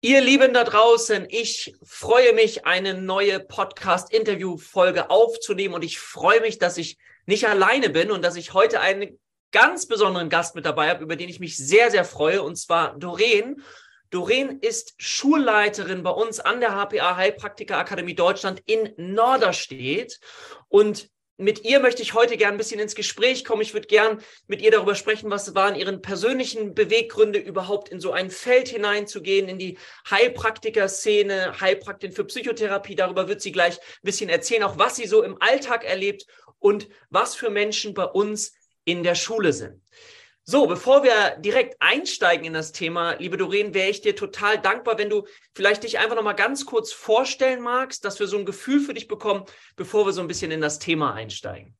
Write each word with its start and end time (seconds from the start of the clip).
Ihr 0.00 0.20
Lieben 0.20 0.52
da 0.52 0.64
draußen, 0.64 1.26
ich 1.30 1.74
freue 1.82 2.34
mich, 2.34 2.66
eine 2.66 2.92
neue 2.92 3.40
Podcast-Interview-Folge 3.40 5.08
aufzunehmen 5.08 5.72
und 5.72 5.82
ich 5.82 5.98
freue 5.98 6.42
mich, 6.42 6.58
dass 6.58 6.76
ich 6.76 6.98
nicht 7.24 7.48
alleine 7.48 7.88
bin 7.88 8.10
und 8.10 8.22
dass 8.22 8.36
ich 8.36 8.52
heute 8.52 8.80
einen 8.80 9.18
ganz 9.50 9.86
besonderen 9.86 10.28
Gast 10.28 10.56
mit 10.56 10.66
dabei 10.66 10.90
habe, 10.90 11.04
über 11.04 11.16
den 11.16 11.30
ich 11.30 11.40
mich 11.40 11.56
sehr, 11.56 11.90
sehr 11.90 12.04
freue, 12.04 12.42
und 12.42 12.56
zwar 12.56 12.98
Doreen. 12.98 13.62
Doreen 14.10 14.58
ist 14.60 14.94
Schulleiterin 14.98 16.02
bei 16.02 16.10
uns 16.10 16.38
an 16.38 16.60
der 16.60 16.72
HPA 16.72 17.16
Heilpraktiker 17.16 17.78
Akademie 17.78 18.14
Deutschland 18.14 18.62
in 18.66 18.92
Norderstedt 18.96 20.20
und 20.68 21.08
mit 21.36 21.64
ihr 21.64 21.80
möchte 21.80 22.02
ich 22.02 22.14
heute 22.14 22.36
gern 22.36 22.52
ein 22.52 22.58
bisschen 22.58 22.78
ins 22.78 22.94
Gespräch 22.94 23.44
kommen. 23.44 23.62
Ich 23.62 23.74
würde 23.74 23.88
gern 23.88 24.22
mit 24.46 24.62
ihr 24.62 24.70
darüber 24.70 24.94
sprechen, 24.94 25.30
was 25.30 25.54
waren 25.54 25.74
ihre 25.74 25.98
persönlichen 25.98 26.74
Beweggründe, 26.74 27.40
überhaupt 27.40 27.88
in 27.88 28.00
so 28.00 28.12
ein 28.12 28.30
Feld 28.30 28.68
hineinzugehen, 28.68 29.48
in 29.48 29.58
die 29.58 29.78
Heilpraktiker-Szene, 30.08 31.60
Heilpraktin 31.60 32.12
für 32.12 32.24
Psychotherapie. 32.24 32.94
Darüber 32.94 33.28
wird 33.28 33.40
sie 33.40 33.52
gleich 33.52 33.78
ein 33.78 34.04
bisschen 34.04 34.30
erzählen, 34.30 34.62
auch 34.62 34.78
was 34.78 34.96
sie 34.96 35.06
so 35.06 35.22
im 35.22 35.36
Alltag 35.40 35.84
erlebt 35.84 36.26
und 36.60 36.88
was 37.10 37.34
für 37.34 37.50
Menschen 37.50 37.94
bei 37.94 38.04
uns 38.04 38.52
in 38.84 39.02
der 39.02 39.16
Schule 39.16 39.52
sind. 39.52 39.82
So, 40.46 40.66
bevor 40.66 41.02
wir 41.02 41.36
direkt 41.38 41.76
einsteigen 41.80 42.44
in 42.44 42.52
das 42.52 42.72
Thema, 42.72 43.12
liebe 43.14 43.38
Doreen, 43.38 43.72
wäre 43.72 43.88
ich 43.88 44.02
dir 44.02 44.14
total 44.14 44.58
dankbar, 44.58 44.98
wenn 44.98 45.08
du 45.08 45.24
vielleicht 45.54 45.84
dich 45.84 45.98
einfach 45.98 46.16
noch 46.16 46.22
mal 46.22 46.34
ganz 46.34 46.66
kurz 46.66 46.92
vorstellen 46.92 47.62
magst, 47.62 48.04
dass 48.04 48.20
wir 48.20 48.26
so 48.26 48.36
ein 48.36 48.44
Gefühl 48.44 48.80
für 48.80 48.92
dich 48.92 49.08
bekommen, 49.08 49.44
bevor 49.74 50.04
wir 50.04 50.12
so 50.12 50.20
ein 50.20 50.28
bisschen 50.28 50.50
in 50.50 50.60
das 50.60 50.78
Thema 50.78 51.14
einsteigen. 51.14 51.74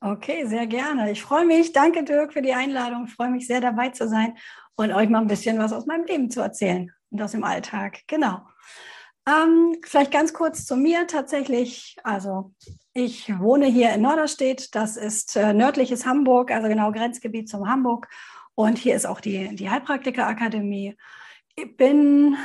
Okay, 0.00 0.46
sehr 0.46 0.66
gerne. 0.66 1.12
Ich 1.12 1.22
freue 1.22 1.46
mich. 1.46 1.72
Danke, 1.72 2.02
Dirk, 2.02 2.32
für 2.32 2.42
die 2.42 2.54
Einladung. 2.54 3.04
Ich 3.06 3.14
freue 3.14 3.30
mich 3.30 3.46
sehr, 3.46 3.60
dabei 3.60 3.90
zu 3.90 4.08
sein 4.08 4.36
und 4.74 4.92
euch 4.92 5.08
mal 5.08 5.20
ein 5.20 5.28
bisschen 5.28 5.58
was 5.58 5.72
aus 5.72 5.86
meinem 5.86 6.04
Leben 6.04 6.28
zu 6.28 6.40
erzählen 6.40 6.92
und 7.10 7.22
aus 7.22 7.32
dem 7.32 7.44
Alltag. 7.44 8.00
Genau. 8.08 8.40
Ähm, 9.28 9.76
vielleicht 9.84 10.10
ganz 10.10 10.32
kurz 10.32 10.64
zu 10.64 10.76
mir 10.76 11.06
tatsächlich. 11.06 11.96
Also 12.02 12.52
ich 12.94 13.38
wohne 13.38 13.66
hier 13.66 13.92
in 13.92 14.02
Norderstedt. 14.02 14.74
Das 14.74 14.96
ist 14.96 15.36
äh, 15.36 15.52
nördliches 15.52 16.06
Hamburg, 16.06 16.50
also 16.50 16.68
genau 16.68 16.92
Grenzgebiet 16.92 17.48
zum 17.48 17.68
Hamburg. 17.68 18.08
Und 18.54 18.78
hier 18.78 18.94
ist 18.94 19.06
auch 19.06 19.20
die, 19.20 19.54
die 19.54 19.68
Heilpraktikerakademie. 19.68 20.96
Ich 21.56 21.76
bin 21.76 22.36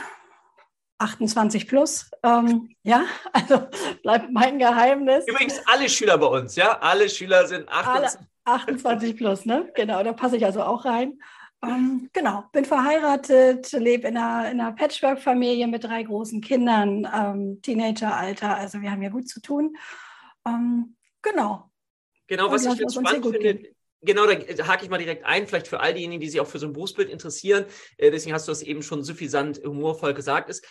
28 0.97 1.67
plus. 1.67 2.11
Ähm, 2.21 2.75
ja, 2.83 3.05
also 3.33 3.67
bleibt 4.01 4.31
mein 4.31 4.59
Geheimnis. 4.59 5.25
Übrigens 5.27 5.61
alle 5.65 5.87
Schüler 5.87 6.17
bei 6.17 6.27
uns, 6.27 6.55
ja? 6.55 6.79
Alle 6.79 7.09
Schüler 7.09 7.47
sind 7.47 7.69
28. 7.69 8.19
Alle 8.45 8.59
28 8.59 9.15
plus, 9.15 9.45
ne? 9.45 9.71
Genau, 9.75 10.03
da 10.03 10.11
passe 10.11 10.35
ich 10.35 10.45
also 10.45 10.63
auch 10.63 10.83
rein. 10.83 11.19
Ähm, 11.63 12.09
genau, 12.11 12.43
bin 12.51 12.65
verheiratet, 12.65 13.71
lebe 13.71 14.07
in 14.07 14.17
einer, 14.17 14.51
in 14.51 14.59
einer 14.59 14.73
Patchwork-Familie 14.73 15.67
mit 15.67 15.83
drei 15.83 16.03
großen 16.03 16.41
Kindern, 16.41 17.07
ähm, 17.13 17.61
Teenageralter, 17.61 18.57
also 18.57 18.81
wir 18.81 18.91
haben 18.91 19.01
ja 19.01 19.09
gut 19.09 19.29
zu 19.29 19.41
tun. 19.41 19.77
Ähm, 20.45 20.95
genau. 21.21 21.71
Genau, 22.27 22.51
was 22.51 22.65
ich 22.65 22.73
jetzt 22.75 22.95
spannend 22.95 23.25
finde, 23.25 23.69
genau, 24.01 24.25
da 24.25 24.67
hake 24.67 24.83
ich 24.83 24.89
mal 24.89 24.97
direkt 24.97 25.25
ein, 25.25 25.47
vielleicht 25.47 25.67
für 25.67 25.79
all 25.79 25.93
diejenigen, 25.93 26.19
die 26.19 26.29
sich 26.29 26.41
auch 26.41 26.47
für 26.47 26.59
so 26.59 26.67
ein 26.67 26.73
Berufsbild 26.73 27.09
interessieren, 27.09 27.65
äh, 27.97 28.11
deswegen 28.11 28.33
hast 28.33 28.47
du 28.47 28.51
das 28.51 28.61
eben 28.61 28.83
schon 28.83 29.03
suffisant 29.03 29.61
humorvoll 29.63 30.13
gesagt, 30.13 30.49
ist, 30.49 30.65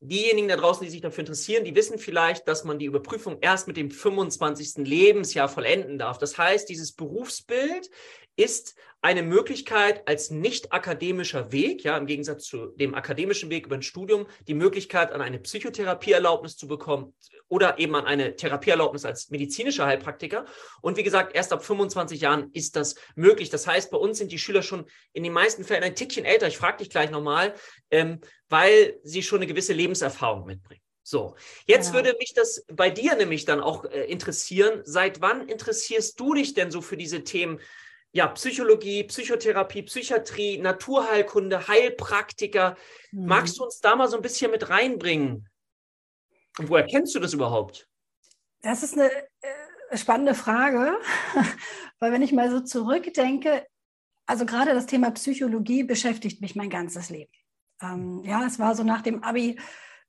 diejenigen 0.00 0.48
da 0.48 0.56
draußen, 0.56 0.84
die 0.84 0.90
sich 0.90 1.00
dafür 1.00 1.20
interessieren, 1.22 1.64
die 1.64 1.74
wissen 1.74 1.98
vielleicht, 1.98 2.46
dass 2.48 2.64
man 2.64 2.78
die 2.78 2.86
Überprüfung 2.86 3.38
erst 3.40 3.68
mit 3.68 3.76
dem 3.76 3.90
25. 3.90 4.84
Lebensjahr 4.86 5.48
vollenden 5.48 5.98
darf. 5.98 6.18
Das 6.18 6.38
heißt, 6.38 6.68
dieses 6.68 6.92
Berufsbild 6.92 7.88
ist 8.34 8.74
eine 9.02 9.24
Möglichkeit 9.24 10.08
als 10.08 10.30
nicht 10.30 10.72
akademischer 10.72 11.50
Weg, 11.50 11.82
ja, 11.82 11.96
im 11.98 12.06
Gegensatz 12.06 12.44
zu 12.44 12.68
dem 12.68 12.94
akademischen 12.94 13.50
Weg 13.50 13.66
über 13.66 13.74
ein 13.74 13.82
Studium, 13.82 14.26
die 14.46 14.54
Möglichkeit 14.54 15.10
an 15.10 15.20
eine 15.20 15.40
Psychotherapieerlaubnis 15.40 16.56
zu 16.56 16.68
bekommen 16.68 17.12
oder 17.48 17.80
eben 17.80 17.96
an 17.96 18.06
eine 18.06 18.36
Therapieerlaubnis 18.36 19.04
als 19.04 19.28
medizinischer 19.30 19.86
Heilpraktiker. 19.86 20.44
Und 20.82 20.96
wie 20.96 21.02
gesagt, 21.02 21.34
erst 21.34 21.52
ab 21.52 21.64
25 21.64 22.20
Jahren 22.20 22.50
ist 22.52 22.76
das 22.76 22.94
möglich. 23.16 23.50
Das 23.50 23.66
heißt, 23.66 23.90
bei 23.90 23.98
uns 23.98 24.18
sind 24.18 24.30
die 24.30 24.38
Schüler 24.38 24.62
schon 24.62 24.86
in 25.12 25.24
den 25.24 25.32
meisten 25.32 25.64
Fällen 25.64 25.82
ein 25.82 25.96
Tickchen 25.96 26.24
älter. 26.24 26.46
Ich 26.46 26.56
frage 26.56 26.78
dich 26.78 26.88
gleich 26.88 27.10
nochmal, 27.10 27.54
ähm, 27.90 28.20
weil 28.48 29.00
sie 29.02 29.24
schon 29.24 29.40
eine 29.40 29.48
gewisse 29.48 29.72
Lebenserfahrung 29.72 30.46
mitbringen. 30.46 30.80
So, 31.02 31.34
jetzt 31.66 31.88
ja. 31.88 31.94
würde 31.94 32.14
mich 32.20 32.34
das 32.34 32.64
bei 32.72 32.88
dir 32.88 33.16
nämlich 33.16 33.44
dann 33.44 33.60
auch 33.60 33.84
äh, 33.84 34.04
interessieren. 34.04 34.82
Seit 34.84 35.20
wann 35.20 35.48
interessierst 35.48 36.20
du 36.20 36.34
dich 36.34 36.54
denn 36.54 36.70
so 36.70 36.80
für 36.80 36.96
diese 36.96 37.24
Themen 37.24 37.58
ja, 38.12 38.28
Psychologie, 38.28 39.04
Psychotherapie, 39.04 39.82
Psychiatrie, 39.82 40.58
Naturheilkunde, 40.58 41.66
Heilpraktiker. 41.66 42.76
Mhm. 43.10 43.26
Magst 43.26 43.58
du 43.58 43.64
uns 43.64 43.80
da 43.80 43.96
mal 43.96 44.08
so 44.08 44.16
ein 44.16 44.22
bisschen 44.22 44.50
mit 44.50 44.68
reinbringen? 44.68 45.48
Und 46.58 46.68
woher 46.68 46.86
kennst 46.86 47.14
du 47.14 47.20
das 47.20 47.32
überhaupt? 47.32 47.88
Das 48.60 48.82
ist 48.82 48.94
eine 48.94 49.10
äh, 49.10 49.96
spannende 49.96 50.34
Frage, 50.34 50.98
weil 51.98 52.12
wenn 52.12 52.22
ich 52.22 52.32
mal 52.32 52.50
so 52.50 52.60
zurückdenke, 52.60 53.66
also 54.26 54.44
gerade 54.44 54.74
das 54.74 54.86
Thema 54.86 55.10
Psychologie 55.12 55.82
beschäftigt 55.82 56.42
mich 56.42 56.54
mein 56.54 56.70
ganzes 56.70 57.08
Leben. 57.08 57.32
Ähm, 57.80 58.22
ja, 58.24 58.44
es 58.46 58.58
war 58.58 58.74
so 58.74 58.84
nach 58.84 59.00
dem 59.00 59.22
Abi 59.24 59.58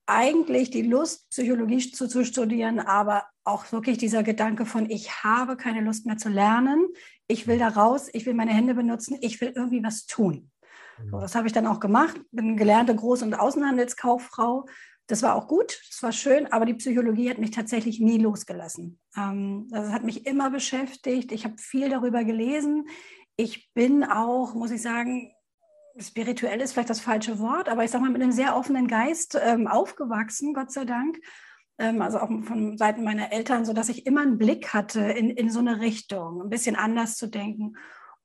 eigentlich 0.06 0.70
die 0.70 0.82
Lust, 0.82 1.30
Psychologie 1.30 1.92
zu, 1.92 2.08
zu 2.08 2.26
studieren, 2.26 2.80
aber 2.80 3.26
auch 3.46 3.72
wirklich 3.72 3.98
dieser 3.98 4.24
Gedanke 4.24 4.66
von, 4.66 4.90
ich 4.90 5.24
habe 5.24 5.56
keine 5.56 5.82
Lust 5.82 6.06
mehr 6.06 6.18
zu 6.18 6.30
lernen, 6.30 6.88
ich 7.28 7.48
will 7.48 7.58
da 7.58 7.70
raus, 7.70 8.10
ich 8.14 8.26
will 8.26 8.34
meine 8.34 8.52
Hände 8.54 8.74
benutzen, 8.74 9.18
ich 9.22 9.40
will 9.42 9.54
irgendwie 9.56 9.84
was 9.84 10.06
tun. 10.06 10.52
So, 11.10 11.18
mhm. 11.18 11.22
das 11.22 11.36
habe 11.36 11.48
ich 11.48 11.54
dann 11.54 11.68
auch 11.68 11.80
gemacht, 11.80 12.20
bin 12.32 12.58
gelernte 12.58 12.94
Groß- 12.94 13.24
und 13.24 13.34
Außenhandelskauffrau. 13.34 14.66
Das 15.08 15.22
war 15.22 15.36
auch 15.36 15.48
gut, 15.48 15.82
das 15.90 16.02
war 16.02 16.12
schön, 16.14 16.52
aber 16.52 16.66
die 16.66 16.76
Psychologie 16.76 17.30
hat 17.30 17.38
mich 17.38 17.52
tatsächlich 17.52 18.00
nie 18.00 18.18
losgelassen. 18.18 19.00
Ähm, 19.18 19.68
das 19.70 19.92
hat 19.92 20.04
mich 20.04 20.26
immer 20.26 20.50
beschäftigt. 20.50 21.32
Ich 21.32 21.44
habe 21.44 21.58
viel 21.58 21.90
darüber 21.90 22.24
gelesen. 22.24 22.88
Ich 23.36 23.74
bin 23.74 24.04
auch, 24.04 24.54
muss 24.54 24.72
ich 24.72 24.82
sagen, 24.82 25.34
spirituell 25.98 26.62
ist 26.62 26.74
vielleicht 26.74 26.90
das 26.90 27.02
falsche 27.02 27.40
Wort, 27.40 27.68
aber 27.70 27.84
ich 27.84 27.92
sage 27.92 28.04
mal 28.04 28.12
mit 28.12 28.22
einem 28.22 28.32
sehr 28.32 28.56
offenen 28.56 28.88
Geist 28.88 29.38
ähm, 29.42 29.68
aufgewachsen, 29.68 30.54
Gott 30.54 30.72
sei 30.72 30.86
Dank. 30.86 31.18
Ähm, 31.78 32.02
also 32.02 32.20
auch 32.20 32.30
von 32.44 32.78
Seiten 32.78 33.04
meiner 33.04 33.32
Eltern, 33.32 33.66
so 33.66 33.74
dass 33.74 33.90
ich 33.90 34.06
immer 34.06 34.22
einen 34.22 34.38
Blick 34.38 34.74
hatte 34.74 35.02
in, 35.02 35.30
in 35.30 35.50
so 35.50 35.60
eine 35.60 35.80
Richtung, 35.80 36.42
ein 36.42 36.50
bisschen 36.50 36.76
anders 36.76 37.16
zu 37.18 37.28
denken. 37.28 37.76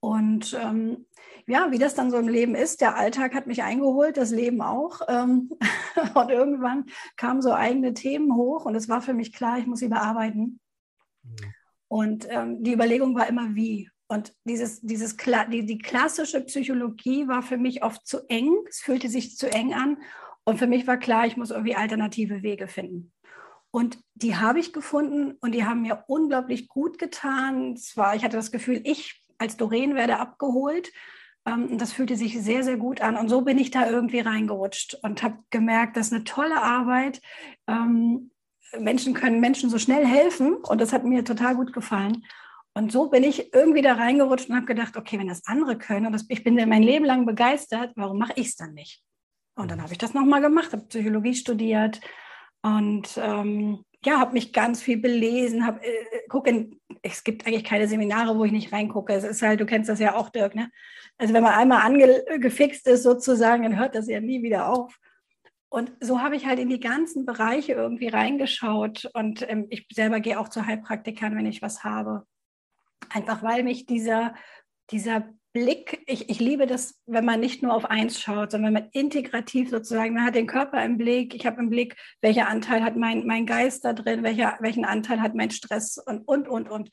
Und 0.01 0.57
ähm, 0.61 1.07
ja, 1.47 1.71
wie 1.71 1.79
das 1.79 1.95
dann 1.95 2.11
so 2.11 2.19
im 2.19 2.29
Leben 2.29 2.55
ist, 2.55 2.81
der 2.81 2.97
Alltag 2.97 3.35
hat 3.35 3.47
mich 3.47 3.63
eingeholt, 3.63 4.17
das 4.17 4.31
Leben 4.31 4.61
auch. 4.61 5.01
Ähm, 5.09 5.51
und 6.15 6.31
irgendwann 6.31 6.87
kamen 7.17 7.43
so 7.43 7.53
eigene 7.53 7.95
Themen 7.95 8.35
hoch 8.35 8.67
und 8.67 8.75
es 8.75 8.89
war 8.89 9.01
für 9.01 9.15
mich 9.15 9.33
klar, 9.33 9.59
ich 9.59 9.67
muss 9.67 9.81
sie 9.81 9.89
bearbeiten. 9.89 10.61
Mhm. 11.23 11.37
Und 11.89 12.27
ähm, 12.29 12.63
die 12.63 12.75
Überlegung 12.75 13.15
war 13.15 13.29
immer, 13.29 13.55
wie. 13.55 13.91
Und 14.09 14.35
dieses, 14.45 14.81
dieses, 14.81 15.17
die, 15.51 15.67
die 15.67 15.79
klassische 15.79 16.43
Psychologie 16.43 17.29
war 17.29 17.43
für 17.43 17.59
mich 17.59 17.83
oft 17.83 18.07
zu 18.07 18.27
eng. 18.29 18.55
Es 18.69 18.81
fühlte 18.81 19.09
sich 19.09 19.37
zu 19.37 19.51
eng 19.51 19.75
an. 19.75 19.99
Und 20.45 20.59
für 20.59 20.67
mich 20.67 20.87
war 20.87 20.99
klar, 20.99 21.27
ich 21.27 21.37
muss 21.37 21.51
irgendwie 21.51 21.75
alternative 21.75 22.43
Wege 22.43 22.69
finden. 22.69 23.13
Und 23.79 24.01
die 24.15 24.35
habe 24.35 24.59
ich 24.59 24.73
gefunden 24.73 25.37
und 25.41 25.53
die 25.53 25.65
haben 25.65 25.83
mir 25.83 26.03
unglaublich 26.09 26.67
gut 26.67 26.99
getan. 26.99 27.77
Zwar, 27.77 28.17
ich 28.17 28.25
hatte 28.25 28.37
das 28.37 28.51
Gefühl, 28.51 28.81
ich 28.83 29.23
als 29.39 29.57
Doreen 29.57 29.95
werde 29.95 30.19
abgeholt. 30.19 30.91
Ähm, 31.47 31.79
das 31.79 31.93
fühlte 31.93 32.17
sich 32.17 32.43
sehr, 32.43 32.65
sehr 32.65 32.77
gut 32.77 33.01
an. 33.01 33.17
Und 33.17 33.29
so 33.29 33.43
bin 33.43 33.57
ich 33.57 33.71
da 33.71 33.89
irgendwie 33.89 34.19
reingerutscht 34.19 34.99
und 35.05 35.23
habe 35.23 35.39
gemerkt, 35.51 35.97
das 35.97 36.09
ist 36.09 36.13
eine 36.13 36.25
tolle 36.25 36.61
Arbeit. 36.61 37.21
Ähm, 37.69 38.33
Menschen 38.77 39.15
können 39.15 39.39
Menschen 39.39 39.71
so 39.71 39.79
schnell 39.79 40.05
helfen 40.05 40.55
und 40.55 40.81
das 40.81 40.93
hat 40.93 41.05
mir 41.05 41.25
total 41.25 41.55
gut 41.55 41.73
gefallen. 41.73 42.25
Und 42.75 42.91
so 42.91 43.09
bin 43.11 43.23
ich 43.23 43.55
irgendwie 43.55 43.83
da 43.83 43.93
reingerutscht 43.93 44.51
und 44.51 44.57
habe 44.57 44.67
gedacht, 44.67 44.97
okay, 44.97 45.21
wenn 45.21 45.29
das 45.29 45.47
andere 45.47 45.79
können 45.79 46.07
und 46.07 46.13
das, 46.15 46.27
ich 46.29 46.43
bin 46.43 46.57
mein 46.69 46.83
Leben 46.83 47.05
lang 47.05 47.27
begeistert, 47.27 47.93
warum 47.95 48.19
mache 48.19 48.33
ich 48.35 48.49
es 48.49 48.57
dann 48.57 48.75
nicht? 48.75 49.05
Und 49.55 49.71
dann 49.71 49.81
habe 49.81 49.93
ich 49.93 49.99
das 49.99 50.15
nochmal 50.15 50.41
gemacht, 50.41 50.73
habe 50.73 50.85
Psychologie 50.87 51.37
studiert 51.37 52.01
und 52.77 53.09
ähm, 53.17 53.85
ja, 54.05 54.21
habe 54.21 54.33
mich 54.33 54.53
ganz 54.53 54.83
viel 54.83 54.99
belesen, 54.99 55.67
habe 55.67 55.81
äh, 55.85 56.29
gucke, 56.29 56.71
es 57.03 57.25
gibt 57.25 57.47
eigentlich 57.47 57.65
keine 57.65 57.89
Seminare, 57.89 58.37
wo 58.39 58.45
ich 58.45 58.53
nicht 58.53 58.73
reingucke. 58.73 59.13
Es 59.13 59.25
ist 59.25 59.43
halt, 59.43 59.61
du 59.61 59.67
kennst 59.67 59.89
das 59.89 59.99
ja 59.99 60.15
auch, 60.15 60.31
Dirk, 60.31 60.55
ne? 60.55 60.71
Also 61.17 61.35
wenn 61.35 61.43
man 61.43 61.55
einmal 61.55 61.83
angefixt 61.83 62.87
ist 62.87 63.03
sozusagen, 63.03 63.65
dann 63.65 63.79
hört 63.79 63.95
das 63.95 64.09
ja 64.09 64.21
nie 64.21 64.43
wieder 64.43 64.69
auf. 64.69 64.97
Und 65.69 65.93
so 66.01 66.23
habe 66.23 66.37
ich 66.37 66.47
halt 66.47 66.59
in 66.59 66.69
die 66.71 66.81
ganzen 66.81 67.27
Bereiche 67.27 67.73
irgendwie 67.73 68.09
reingeschaut 68.09 69.11
und 69.15 69.45
ähm, 69.51 69.67
ich 69.69 69.87
selber 69.93 70.21
gehe 70.21 70.39
auch 70.39 70.49
zu 70.49 70.65
Heilpraktikern, 70.65 71.37
wenn 71.37 71.47
ich 71.47 71.61
was 71.61 71.85
habe. 71.85 72.25
Einfach 73.11 73.43
weil 73.43 73.65
mich 73.65 73.85
dieser, 73.85 74.35
dieser 74.91 75.29
Blick, 75.65 76.03
ich, 76.07 76.29
ich 76.29 76.39
liebe 76.39 76.67
das, 76.67 77.01
wenn 77.07 77.25
man 77.25 77.41
nicht 77.41 77.63
nur 77.63 77.75
auf 77.75 77.85
eins 77.85 78.21
schaut, 78.21 78.51
sondern 78.51 78.75
wenn 78.75 78.83
man 78.83 78.91
integrativ 78.93 79.71
sozusagen, 79.71 80.15
man 80.15 80.25
hat 80.25 80.35
den 80.35 80.47
Körper 80.47 80.85
im 80.85 80.99
Blick, 80.99 81.35
ich 81.35 81.47
habe 81.47 81.61
im 81.61 81.71
Blick, 81.71 81.97
welcher 82.21 82.49
Anteil 82.49 82.83
hat 82.83 82.97
mein, 82.97 83.27
mein 83.27 83.47
Geist 83.47 83.85
da 83.85 83.93
drin, 83.93 84.23
welcher, 84.23 84.57
welchen 84.61 84.85
Anteil 84.85 85.21
hat 85.21 85.35
mein 85.35 85.51
Stress 85.51 85.99
und, 85.99 86.27
und, 86.27 86.49
und, 86.49 86.69
und. 86.69 86.91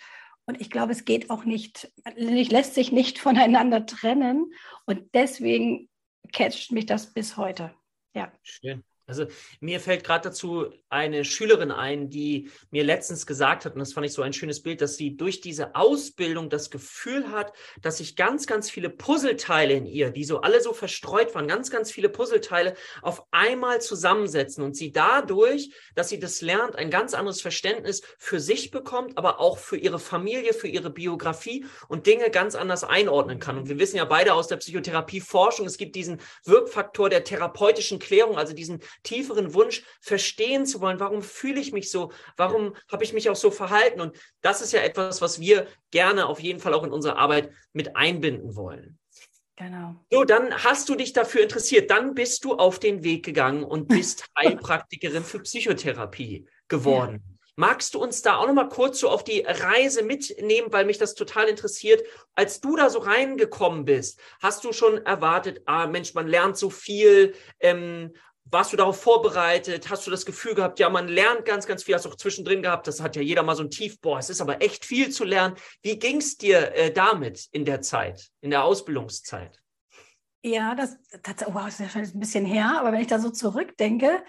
Und 0.48 0.62
ich 0.62 0.70
glaube, 0.70 0.92
es 0.92 1.06
geht 1.06 1.30
auch 1.30 1.44
nicht, 1.44 1.92
lässt 2.16 2.76
sich 2.76 2.92
nicht 2.92 3.20
voneinander 3.28 3.86
trennen. 3.86 4.52
Und 4.86 5.14
deswegen 5.14 5.90
catcht 6.32 6.72
mich 6.72 6.86
das 6.86 7.14
bis 7.14 7.38
heute. 7.38 7.74
Ja. 8.14 8.32
Schön. 8.44 8.84
Also 9.08 9.28
mir 9.60 9.80
fällt 9.80 10.04
gerade 10.04 10.30
dazu 10.30 10.72
eine 10.90 11.26
Schülerin 11.26 11.72
ein, 11.72 12.10
die 12.10 12.50
mir 12.72 12.84
letztens 12.84 13.28
gesagt 13.28 13.66
hat, 13.66 13.74
und 13.74 13.80
das 13.80 13.94
fand 13.94 14.08
ich 14.08 14.14
so 14.14 14.24
ein 14.24 14.34
schönes 14.34 14.64
Bild, 14.64 14.82
dass 14.82 14.98
sie 14.98 15.16
durch 15.16 15.42
diese 15.42 15.76
Ausbildung 15.76 16.50
das 16.50 16.72
Gefühl 16.72 17.30
hat, 17.32 17.54
dass 17.82 17.98
sich 17.98 18.16
ganz, 18.16 18.48
ganz 18.48 18.72
viele 18.72 18.90
Puzzleteile 18.90 19.74
in 19.74 19.86
ihr, 19.86 20.10
die 20.10 20.24
so 20.24 20.42
alle 20.42 20.60
so 20.60 20.74
verstreut 20.74 21.36
waren, 21.36 21.48
ganz, 21.48 21.70
ganz 21.70 21.92
viele 21.92 22.10
Puzzleteile 22.10 22.74
auf 23.04 23.24
einmal 23.32 23.80
zusammensetzen 23.80 24.64
und 24.64 24.76
sie 24.76 24.92
dadurch, 24.92 25.70
dass 25.94 26.10
sie 26.10 26.20
das 26.20 26.42
lernt, 26.42 26.76
ein 26.76 26.90
ganz 26.90 27.14
anderes 27.14 27.42
Verständnis 27.42 28.02
für 28.18 28.40
sich 28.40 28.72
bekommt, 28.72 29.18
aber 29.20 29.40
auch 29.40 29.60
für 29.60 29.78
ihre 29.78 30.00
Familie, 30.00 30.54
für 30.54 30.68
ihre 30.68 30.90
Biografie 30.90 31.66
und 31.88 32.08
Dinge 32.08 32.32
ganz 32.32 32.56
anders 32.56 32.84
einordnen 32.84 33.40
kann. 33.40 33.58
Und 33.58 33.70
wir 33.70 33.78
wissen 33.78 33.98
ja 33.98 34.06
beide 34.06 34.34
aus 34.34 34.48
der 34.48 34.58
Psychotherapieforschung, 34.58 35.68
es 35.68 35.78
gibt 35.78 35.96
diesen 35.96 36.20
Wirkfaktor 36.44 37.10
der 37.10 37.24
therapeutischen 37.24 38.00
Klärung, 38.00 38.38
also 38.38 38.54
diesen 38.54 38.80
tieferen 39.04 39.54
Wunsch, 39.54 39.84
verstehen 40.02 40.66
zu 40.66 40.82
wollen, 40.82 41.00
warum 41.00 41.22
fühle 41.22 41.60
ich 41.60 41.72
mich 41.72 41.92
so, 41.92 42.12
warum 42.38 42.76
habe 42.92 43.04
ich 43.04 43.14
mich 43.14 43.30
auch 43.30 43.36
so 43.36 43.52
verhalten. 43.52 44.02
Und 44.02 44.18
das 44.42 44.62
ist 44.62 44.74
ja 44.74 44.82
etwas, 44.82 45.22
was 45.22 45.40
wir 45.40 45.68
gerne 45.92 46.28
auf 46.28 46.40
jeden 46.40 46.60
Fall 46.60 46.74
auch 46.74 46.84
in 46.84 46.92
unsere 46.92 47.18
Arbeit 47.18 47.52
mit 47.74 47.96
einbinden 47.96 48.56
wollen. 48.56 49.00
Genau. 49.58 49.96
So, 50.12 50.26
dann 50.26 50.54
hast 50.64 50.90
du 50.90 50.96
dich 50.96 51.14
dafür 51.14 51.42
interessiert. 51.42 51.90
Dann 51.90 52.14
bist 52.14 52.44
du 52.44 52.56
auf 52.56 52.80
den 52.80 53.04
Weg 53.04 53.24
gegangen 53.24 53.64
und 53.64 53.88
bist 53.88 54.26
Heilpraktikerin 54.38 55.24
für 55.24 55.40
Psychotherapie 55.40 56.48
geworden. 56.68 57.24
Ja. 57.26 57.36
Magst 57.58 57.94
du 57.94 58.04
uns 58.04 58.22
da 58.22 58.36
auch 58.36 58.48
noch 58.48 58.54
mal 58.54 58.68
kurz 58.68 59.00
so 59.00 59.10
auf 59.10 59.24
die 59.24 59.40
Reise 59.40 60.04
mitnehmen, 60.04 60.74
weil 60.74 60.84
mich 60.84 60.98
das 60.98 61.16
total 61.16 61.48
interessiert? 61.48 62.06
Als 62.34 62.60
du 62.60 62.76
da 62.76 62.90
so 62.90 63.00
reingekommen 63.00 63.86
bist, 63.86 64.20
hast 64.42 64.66
du 64.66 64.74
schon 64.74 64.98
erwartet, 65.06 65.62
ah 65.66 65.88
Mensch, 65.88 66.14
man 66.14 66.28
lernt 66.28 66.58
so 66.58 66.70
viel, 66.70 67.34
ähm, 67.62 68.14
warst 68.46 68.72
du 68.72 68.78
darauf 68.78 69.02
vorbereitet? 69.02 69.90
Hast 69.90 70.06
du 70.06 70.12
das 70.12 70.26
Gefühl 70.26 70.56
gehabt, 70.56 70.80
ja, 70.80 70.90
man 70.90 71.08
lernt 71.08 71.46
ganz, 71.46 71.66
ganz 71.66 71.84
viel, 71.84 71.96
hast 71.96 72.06
du 72.06 72.10
auch 72.10 72.16
zwischendrin 72.16 72.62
gehabt, 72.62 72.88
das 72.88 73.02
hat 73.02 73.16
ja 73.16 73.22
jeder 73.22 73.44
mal 73.44 73.56
so 73.56 73.64
ein 73.64 73.72
Tief, 73.72 74.00
boah, 74.00 74.20
es 74.20 74.30
ist 74.30 74.42
aber 74.42 74.62
echt 74.62 74.86
viel 74.86 75.10
zu 75.10 75.24
lernen. 75.24 75.56
Wie 75.82 75.98
ging 75.98 76.18
es 76.18 76.38
dir 76.38 76.74
äh, 76.76 76.92
damit 76.92 77.48
in 77.52 77.66
der 77.66 77.82
Zeit, 77.82 78.30
in 78.42 78.52
der 78.52 78.64
Ausbildungszeit? 78.64 79.60
Ja, 80.44 80.76
das, 80.76 80.98
das, 81.24 81.48
wow, 81.48 81.66
das 81.66 81.74
ist 81.74 81.80
ja 81.80 81.90
schon 81.90 82.02
ein 82.02 82.20
bisschen 82.20 82.46
her, 82.46 82.78
aber 82.80 82.92
wenn 82.92 83.02
ich 83.02 83.08
da 83.08 83.20
so 83.20 83.32
zurückdenke, 83.32 84.24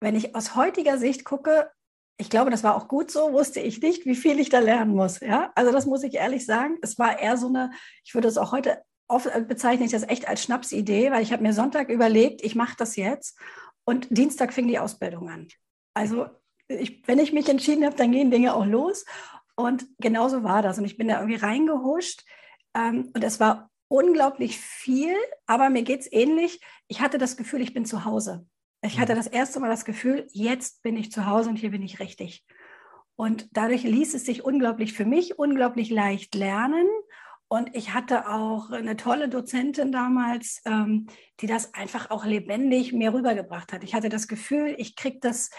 wenn 0.00 0.16
ich 0.16 0.34
aus 0.34 0.56
heutiger 0.56 0.98
Sicht 0.98 1.24
gucke, 1.24 1.70
ich 2.18 2.30
glaube, 2.30 2.50
das 2.50 2.64
war 2.64 2.76
auch 2.76 2.88
gut 2.88 3.10
so, 3.10 3.32
wusste 3.32 3.60
ich 3.60 3.80
nicht, 3.80 4.04
wie 4.04 4.14
viel 4.14 4.38
ich 4.38 4.48
da 4.48 4.58
lernen 4.58 4.94
muss. 4.94 5.20
Ja, 5.20 5.50
also 5.54 5.72
das 5.72 5.86
muss 5.86 6.02
ich 6.02 6.14
ehrlich 6.14 6.44
sagen. 6.44 6.78
Es 6.82 6.98
war 6.98 7.18
eher 7.18 7.36
so 7.36 7.48
eine, 7.48 7.70
ich 8.04 8.14
würde 8.14 8.28
es 8.28 8.36
auch 8.36 8.52
heute 8.52 8.82
oft 9.08 9.26
äh, 9.26 9.44
bezeichne 9.46 9.84
ich 9.84 9.92
das 9.92 10.08
echt 10.08 10.28
als 10.28 10.42
Schnapsidee, 10.42 11.10
weil 11.10 11.22
ich 11.22 11.32
habe 11.32 11.42
mir 11.42 11.52
Sonntag 11.52 11.88
überlegt, 11.88 12.42
ich 12.42 12.54
mache 12.54 12.76
das 12.76 12.96
jetzt 12.96 13.38
und 13.84 14.06
Dienstag 14.10 14.52
fing 14.52 14.68
die 14.68 14.78
Ausbildung 14.78 15.28
an. 15.28 15.48
Also 15.94 16.26
ich, 16.68 17.06
wenn 17.06 17.18
ich 17.18 17.32
mich 17.32 17.48
entschieden 17.48 17.84
habe, 17.84 17.96
dann 17.96 18.12
gehen 18.12 18.30
Dinge 18.30 18.54
auch 18.54 18.66
los 18.66 19.04
und 19.56 19.86
genauso 19.98 20.42
war 20.42 20.62
das 20.62 20.78
und 20.78 20.84
ich 20.84 20.96
bin 20.96 21.08
da 21.08 21.20
irgendwie 21.20 21.38
reingehuscht 21.38 22.24
ähm, 22.74 23.10
und 23.14 23.22
es 23.22 23.40
war 23.40 23.70
unglaublich 23.88 24.58
viel, 24.58 25.14
aber 25.46 25.68
mir 25.68 25.82
geht 25.82 26.00
es 26.00 26.12
ähnlich. 26.12 26.60
Ich 26.88 27.00
hatte 27.02 27.18
das 27.18 27.36
Gefühl, 27.36 27.60
ich 27.60 27.74
bin 27.74 27.84
zu 27.84 28.06
Hause. 28.06 28.46
Ich 28.82 28.98
hatte 28.98 29.12
mhm. 29.12 29.18
das 29.18 29.26
erste 29.26 29.60
Mal 29.60 29.68
das 29.68 29.84
Gefühl, 29.84 30.26
jetzt 30.32 30.82
bin 30.82 30.96
ich 30.96 31.12
zu 31.12 31.26
Hause 31.26 31.50
und 31.50 31.56
hier 31.56 31.70
bin 31.70 31.82
ich 31.82 32.00
richtig. 32.00 32.44
Und 33.16 33.48
dadurch 33.52 33.82
ließ 33.82 34.14
es 34.14 34.24
sich 34.24 34.44
unglaublich 34.44 34.94
für 34.94 35.04
mich 35.04 35.38
unglaublich 35.38 35.90
leicht 35.90 36.34
lernen 36.34 36.88
und 37.52 37.76
ich 37.76 37.92
hatte 37.92 38.30
auch 38.30 38.70
eine 38.70 38.96
tolle 38.96 39.28
Dozentin 39.28 39.92
damals, 39.92 40.62
ähm, 40.64 41.06
die 41.40 41.46
das 41.46 41.74
einfach 41.74 42.10
auch 42.10 42.24
lebendig 42.24 42.94
mir 42.94 43.12
rübergebracht 43.12 43.74
hat. 43.74 43.84
Ich 43.84 43.92
hatte 43.92 44.08
das 44.08 44.26
Gefühl, 44.26 44.74
ich 44.78 44.96
kriege 44.96 45.18
das 45.20 45.50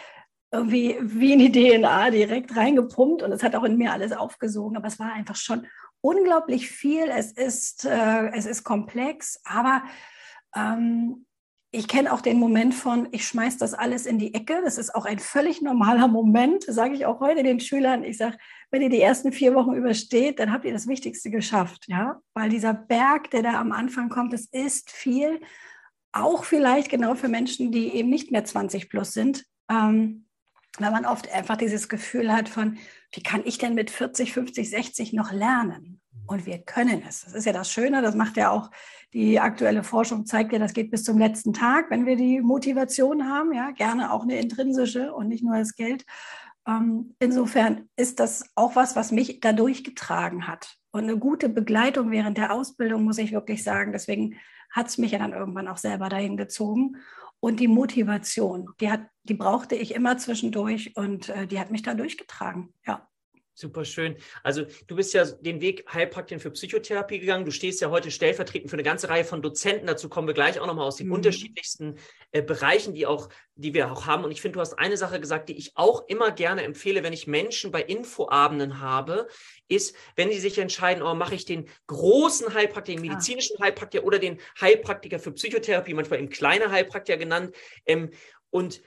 irgendwie 0.52 0.98
wie 1.00 1.34
in 1.34 1.38
die 1.38 1.52
DNA 1.52 2.10
direkt 2.10 2.58
reingepumpt 2.58 3.22
und 3.22 3.32
es 3.32 3.44
hat 3.44 3.56
auch 3.56 3.64
in 3.64 3.78
mir 3.78 3.94
alles 3.94 4.12
aufgesogen. 4.12 4.76
Aber 4.76 4.88
es 4.88 4.98
war 4.98 5.14
einfach 5.14 5.36
schon 5.36 5.68
unglaublich 6.02 6.68
viel. 6.68 7.10
Es 7.10 7.32
ist, 7.32 7.86
äh, 7.86 8.30
es 8.30 8.48
ist 8.48 8.64
komplex, 8.64 9.40
aber 9.44 9.84
ähm, 10.56 11.28
ich 11.70 11.88
kenne 11.88 12.12
auch 12.12 12.22
den 12.22 12.40
Moment 12.40 12.74
von, 12.74 13.08
ich 13.12 13.28
schmeiße 13.28 13.60
das 13.60 13.76
alles 13.76 14.08
in 14.08 14.18
die 14.18 14.34
Ecke. 14.34 14.62
Das 14.64 14.80
ist 14.80 14.96
auch 14.96 15.06
ein 15.06 15.20
völlig 15.20 15.62
normaler 15.62 16.08
Moment, 16.08 16.64
sage 16.64 16.96
ich 16.96 17.06
auch 17.06 17.20
heute 17.20 17.44
den 17.44 17.60
Schülern. 17.60 18.04
Ich 18.04 18.18
sage, 18.18 18.38
wenn 18.74 18.82
ihr 18.82 18.90
die 18.90 19.02
ersten 19.02 19.32
vier 19.32 19.54
Wochen 19.54 19.76
übersteht, 19.76 20.40
dann 20.40 20.52
habt 20.52 20.66
ihr 20.66 20.74
das 20.74 20.88
Wichtigste 20.88 21.30
geschafft, 21.30 21.86
ja, 21.88 22.20
weil 22.34 22.50
dieser 22.50 22.74
Berg, 22.74 23.30
der 23.30 23.44
da 23.44 23.60
am 23.60 23.72
Anfang 23.72 24.10
kommt, 24.10 24.34
das 24.34 24.46
ist 24.46 24.90
viel, 24.90 25.40
auch 26.12 26.44
vielleicht 26.44 26.90
genau 26.90 27.14
für 27.14 27.28
Menschen, 27.28 27.72
die 27.72 27.94
eben 27.94 28.10
nicht 28.10 28.32
mehr 28.32 28.44
20 28.44 28.90
plus 28.90 29.14
sind, 29.14 29.46
ähm, 29.70 30.26
weil 30.80 30.90
man 30.90 31.06
oft 31.06 31.32
einfach 31.32 31.56
dieses 31.56 31.88
Gefühl 31.88 32.34
hat 32.34 32.50
von, 32.50 32.80
wie 33.12 33.22
kann 33.22 33.44
ich 33.46 33.60
denn 33.60 33.76
mit 33.76 33.92
40, 33.92 34.34
50, 34.34 34.68
60 34.68 35.14
noch 35.14 35.32
lernen? 35.32 36.02
Und 36.26 36.48
wir 36.48 36.58
können 36.58 37.04
es. 37.08 37.26
Das 37.26 37.36
ist 37.36 37.46
ja 37.46 37.54
das 37.54 37.72
Schöne, 37.72 38.02
das 38.02 38.16
macht 38.16 38.38
ja 38.38 38.50
auch 38.50 38.72
die 39.14 39.40
aktuelle 39.40 39.84
Forschung, 39.84 40.26
zeigt 40.26 40.52
ja, 40.52 40.58
das 40.58 40.74
geht 40.74 40.90
bis 40.90 41.04
zum 41.04 41.20
letzten 41.20 41.54
Tag, 41.54 41.92
wenn 41.92 42.08
wir 42.08 42.16
die 42.16 42.42
Motivation 42.42 43.30
haben, 43.30 43.54
ja, 43.54 43.70
gerne 43.70 44.12
auch 44.12 44.24
eine 44.24 44.40
intrinsische 44.40 45.14
und 45.14 45.28
nicht 45.28 45.44
nur 45.44 45.60
das 45.60 45.76
Geld. 45.76 46.06
Ähm, 46.68 47.16
insofern 47.20 47.90
ist 47.96 48.20
das 48.20 48.50
auch 48.56 48.76
was, 48.76 48.96
was 48.96 49.12
mich 49.12 49.40
da 49.40 49.54
durchgetragen 49.54 50.48
hat. 50.48 50.78
Und 50.92 51.04
eine 51.04 51.18
gute 51.18 51.50
Begleitung 51.50 52.12
während 52.12 52.38
der 52.38 52.54
Ausbildung, 52.54 53.04
muss 53.04 53.18
ich 53.18 53.32
wirklich 53.32 53.64
sagen. 53.64 53.92
Deswegen 53.92 54.40
hat 54.72 54.88
es 54.88 54.98
mich 54.98 55.12
ja 55.12 55.20
dann 55.20 55.34
irgendwann 55.34 55.68
auch 55.68 55.78
selber 55.78 56.10
dahin 56.10 56.38
gezogen. 56.38 56.98
Und 57.40 57.60
die 57.60 57.68
Motivation, 57.68 58.70
die, 58.80 58.90
hat, 58.90 59.02
die 59.24 59.34
brauchte 59.34 59.76
ich 59.76 59.94
immer 59.94 60.18
zwischendurch 60.18 60.96
und 60.96 61.30
äh, 61.30 61.46
die 61.46 61.60
hat 61.60 61.72
mich 61.72 61.82
da 61.82 61.94
durchgetragen. 61.94 62.74
Ja. 62.86 63.08
Super 63.56 63.86
schön. 63.86 64.18
Also 64.42 64.66
du 64.88 64.96
bist 64.96 65.14
ja 65.14 65.26
den 65.26 65.62
Weg 65.62 65.86
Heilpraktikerin 65.94 66.40
für 66.40 66.50
Psychotherapie 66.50 67.20
gegangen. 67.20 67.46
Du 67.46 67.52
stehst 67.52 67.82
ja 67.82 67.92
heute 67.92 68.10
stellvertretend 68.10 68.72
für 68.72 68.76
eine 68.76 68.84
ganze 68.84 69.10
Reihe 69.10 69.24
von 69.24 69.44
Dozenten. 69.44 69.86
Dazu 69.86 70.10
kommen 70.10 70.28
wir 70.28 70.34
gleich 70.34 70.60
auch 70.60 70.66
nochmal 70.66 70.88
aus 70.88 70.96
den 70.96 71.08
mhm. 71.08 71.14
unterschiedlichsten 71.14 72.00
äh, 72.32 72.42
Bereichen, 72.42 72.96
die 72.96 73.06
auch, 73.06 73.30
die 73.54 73.76
wir 73.76 73.92
auch 73.92 74.08
haben. 74.08 74.24
Und 74.24 74.32
ich 74.32 74.42
finde, 74.42 74.56
du 74.56 74.62
hast 74.62 74.80
eine 74.80 74.98
Sache 74.98 75.20
gesagt, 75.20 75.50
die 75.50 75.58
ich 75.58 75.74
auch 75.76 76.08
immer 76.08 76.32
gerne 76.32 76.64
empfehle, 76.64 77.04
wenn 77.04 77.14
ich 77.14 77.28
Menschen 77.28 77.72
bei 77.72 77.84
Infoabenden 77.84 78.80
habe, 78.80 79.28
ist, 79.68 79.96
wenn 80.16 80.32
sie 80.32 80.40
sich 80.40 80.58
entscheiden, 80.58 81.04
oh, 81.04 81.14
mache 81.14 81.36
ich 81.36 81.46
den 81.46 81.70
großen 81.86 82.56
Heilpraktiker, 82.56 83.00
den 83.00 83.08
medizinischen 83.08 83.58
ah. 83.60 83.66
Heilpraktiker 83.66 84.04
oder 84.04 84.18
den 84.18 84.40
Heilpraktiker 84.60 85.20
für 85.20 85.32
Psychotherapie, 85.32 85.94
manchmal 85.94 86.18
eben 86.18 86.30
kleiner 86.30 86.72
Heilpraktiker 86.72 87.20
genannt. 87.20 87.56
Ähm, 87.86 88.10
und 88.50 88.82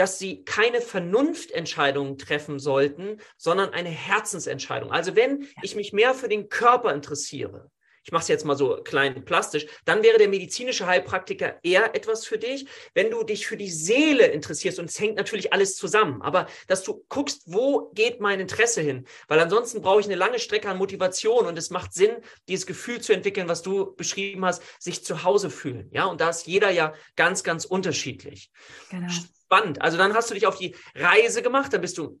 dass 0.00 0.18
sie 0.18 0.44
keine 0.44 0.80
Vernunftentscheidungen 0.80 2.16
treffen 2.16 2.58
sollten, 2.58 3.20
sondern 3.36 3.74
eine 3.74 3.90
Herzensentscheidung. 3.90 4.90
Also 4.90 5.14
wenn 5.14 5.46
ich 5.60 5.76
mich 5.76 5.92
mehr 5.92 6.14
für 6.14 6.30
den 6.30 6.48
Körper 6.48 6.94
interessiere, 6.94 7.70
ich 8.02 8.10
mache 8.10 8.22
es 8.22 8.28
jetzt 8.28 8.46
mal 8.46 8.56
so 8.56 8.78
klein 8.82 9.26
plastisch, 9.26 9.66
dann 9.84 10.02
wäre 10.02 10.16
der 10.16 10.28
medizinische 10.28 10.86
Heilpraktiker 10.86 11.58
eher 11.62 11.94
etwas 11.94 12.24
für 12.24 12.38
dich. 12.38 12.66
Wenn 12.94 13.10
du 13.10 13.24
dich 13.24 13.46
für 13.46 13.58
die 13.58 13.68
Seele 13.68 14.28
interessierst, 14.28 14.78
und 14.78 14.86
es 14.86 14.98
hängt 14.98 15.16
natürlich 15.16 15.52
alles 15.52 15.76
zusammen, 15.76 16.22
aber 16.22 16.46
dass 16.66 16.82
du 16.82 17.04
guckst, 17.10 17.42
wo 17.44 17.90
geht 17.92 18.20
mein 18.20 18.40
Interesse 18.40 18.80
hin? 18.80 19.06
Weil 19.28 19.40
ansonsten 19.40 19.82
brauche 19.82 20.00
ich 20.00 20.06
eine 20.06 20.14
lange 20.14 20.38
Strecke 20.38 20.70
an 20.70 20.78
Motivation 20.78 21.44
und 21.44 21.58
es 21.58 21.68
macht 21.68 21.92
Sinn, 21.92 22.16
dieses 22.48 22.64
Gefühl 22.64 23.02
zu 23.02 23.12
entwickeln, 23.12 23.48
was 23.48 23.60
du 23.60 23.94
beschrieben 23.96 24.46
hast, 24.46 24.62
sich 24.78 25.04
zu 25.04 25.24
Hause 25.24 25.50
fühlen. 25.50 25.90
Ja, 25.92 26.06
und 26.06 26.22
da 26.22 26.30
ist 26.30 26.46
jeder 26.46 26.70
ja 26.70 26.94
ganz, 27.16 27.44
ganz 27.44 27.66
unterschiedlich. 27.66 28.50
Genau 28.88 29.12
spannend. 29.50 29.82
Also 29.82 29.98
dann 29.98 30.14
hast 30.14 30.30
du 30.30 30.34
dich 30.34 30.46
auf 30.46 30.58
die 30.58 30.76
Reise 30.94 31.42
gemacht, 31.42 31.72
dann 31.72 31.80
bist 31.80 31.98
du 31.98 32.20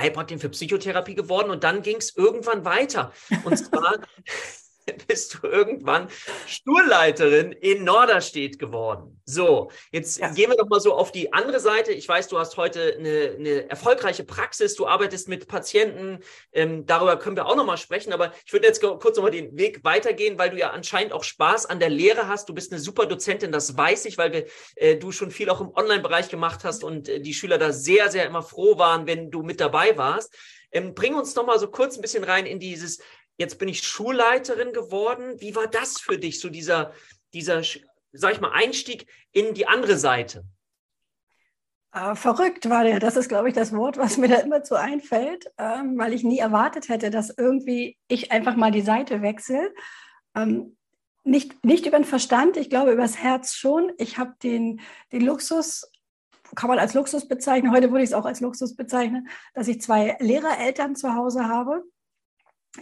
Heilpraktiker 0.00 0.40
für 0.40 0.48
Psychotherapie 0.48 1.14
geworden 1.14 1.50
und 1.50 1.64
dann 1.64 1.82
ging 1.82 1.96
es 1.96 2.16
irgendwann 2.16 2.64
weiter. 2.64 3.12
Und 3.44 3.56
zwar 3.56 3.96
bist 5.08 5.34
du 5.34 5.46
irgendwann 5.46 6.08
Stuhlleiterin 6.46 7.52
in 7.52 7.84
Norderstedt 7.84 8.58
geworden. 8.58 9.20
So, 9.24 9.70
jetzt 9.90 10.18
ja. 10.18 10.32
gehen 10.32 10.50
wir 10.50 10.56
doch 10.56 10.68
mal 10.68 10.80
so 10.80 10.94
auf 10.94 11.12
die 11.12 11.32
andere 11.32 11.60
Seite. 11.60 11.92
Ich 11.92 12.08
weiß, 12.08 12.28
du 12.28 12.38
hast 12.38 12.56
heute 12.56 12.96
eine, 12.98 13.36
eine 13.38 13.70
erfolgreiche 13.70 14.24
Praxis, 14.24 14.74
du 14.76 14.86
arbeitest 14.86 15.28
mit 15.28 15.48
Patienten. 15.48 16.20
Ähm, 16.52 16.86
darüber 16.86 17.18
können 17.18 17.36
wir 17.36 17.46
auch 17.46 17.56
noch 17.56 17.66
mal 17.66 17.76
sprechen. 17.76 18.12
Aber 18.12 18.32
ich 18.44 18.52
würde 18.52 18.66
jetzt 18.66 18.80
kurz 18.80 19.16
noch 19.16 19.24
mal 19.24 19.30
den 19.30 19.56
Weg 19.56 19.84
weitergehen, 19.84 20.38
weil 20.38 20.50
du 20.50 20.58
ja 20.58 20.70
anscheinend 20.70 21.12
auch 21.12 21.24
Spaß 21.24 21.66
an 21.66 21.80
der 21.80 21.90
Lehre 21.90 22.28
hast. 22.28 22.48
Du 22.48 22.54
bist 22.54 22.72
eine 22.72 22.80
super 22.80 23.06
Dozentin, 23.06 23.50
das 23.52 23.76
weiß 23.76 24.04
ich, 24.04 24.18
weil 24.18 24.32
wir, 24.32 24.46
äh, 24.76 24.96
du 24.96 25.10
schon 25.10 25.30
viel 25.30 25.50
auch 25.50 25.60
im 25.60 25.72
Online-Bereich 25.74 26.28
gemacht 26.28 26.64
hast 26.64 26.84
und 26.84 27.08
äh, 27.08 27.20
die 27.20 27.34
Schüler 27.34 27.58
da 27.58 27.72
sehr, 27.72 28.10
sehr 28.10 28.26
immer 28.26 28.42
froh 28.42 28.78
waren, 28.78 29.06
wenn 29.06 29.30
du 29.30 29.42
mit 29.42 29.60
dabei 29.60 29.96
warst. 29.96 30.34
Ähm, 30.72 30.94
bring 30.94 31.14
uns 31.14 31.34
noch 31.34 31.46
mal 31.46 31.58
so 31.58 31.68
kurz 31.68 31.96
ein 31.96 32.02
bisschen 32.02 32.24
rein 32.24 32.44
in 32.44 32.60
dieses 32.60 33.00
Jetzt 33.38 33.58
bin 33.58 33.68
ich 33.68 33.82
Schulleiterin 33.82 34.72
geworden. 34.72 35.40
Wie 35.40 35.54
war 35.54 35.66
das 35.66 36.00
für 36.00 36.18
dich, 36.18 36.40
so 36.40 36.48
dieser, 36.48 36.92
dieser, 37.32 37.62
sag 38.12 38.32
ich 38.32 38.40
mal, 38.40 38.52
Einstieg 38.52 39.06
in 39.32 39.54
die 39.54 39.66
andere 39.66 39.98
Seite? 39.98 40.44
Äh, 41.92 42.14
verrückt 42.14 42.68
war 42.68 42.84
der. 42.84 42.98
Das 42.98 43.16
ist, 43.16 43.28
glaube 43.28 43.48
ich, 43.48 43.54
das 43.54 43.72
Wort, 43.74 43.96
was 43.96 44.18
mir 44.18 44.28
da 44.28 44.36
immer 44.36 44.62
zu 44.62 44.74
einfällt, 44.74 45.50
ähm, 45.56 45.96
weil 45.96 46.12
ich 46.12 46.24
nie 46.24 46.38
erwartet 46.38 46.88
hätte, 46.88 47.10
dass 47.10 47.32
irgendwie 47.36 47.96
ich 48.08 48.32
einfach 48.32 48.56
mal 48.56 48.70
die 48.70 48.82
Seite 48.82 49.22
wechsle. 49.22 49.72
Ähm, 50.34 50.76
nicht, 51.24 51.64
nicht 51.64 51.86
über 51.86 51.98
den 51.98 52.04
Verstand, 52.04 52.56
ich 52.56 52.70
glaube 52.70 52.92
über 52.92 53.02
das 53.02 53.16
Herz 53.16 53.54
schon. 53.54 53.92
Ich 53.98 54.18
habe 54.18 54.34
den, 54.42 54.80
den 55.10 55.22
Luxus, 55.22 55.90
kann 56.54 56.68
man 56.68 56.78
als 56.78 56.94
Luxus 56.94 57.26
bezeichnen, 57.26 57.72
heute 57.72 57.90
würde 57.90 58.04
ich 58.04 58.10
es 58.10 58.14
auch 58.14 58.26
als 58.26 58.40
Luxus 58.40 58.76
bezeichnen, 58.76 59.28
dass 59.54 59.66
ich 59.66 59.80
zwei 59.80 60.16
Lehrereltern 60.20 60.96
zu 60.96 61.14
Hause 61.14 61.48
habe. 61.48 61.82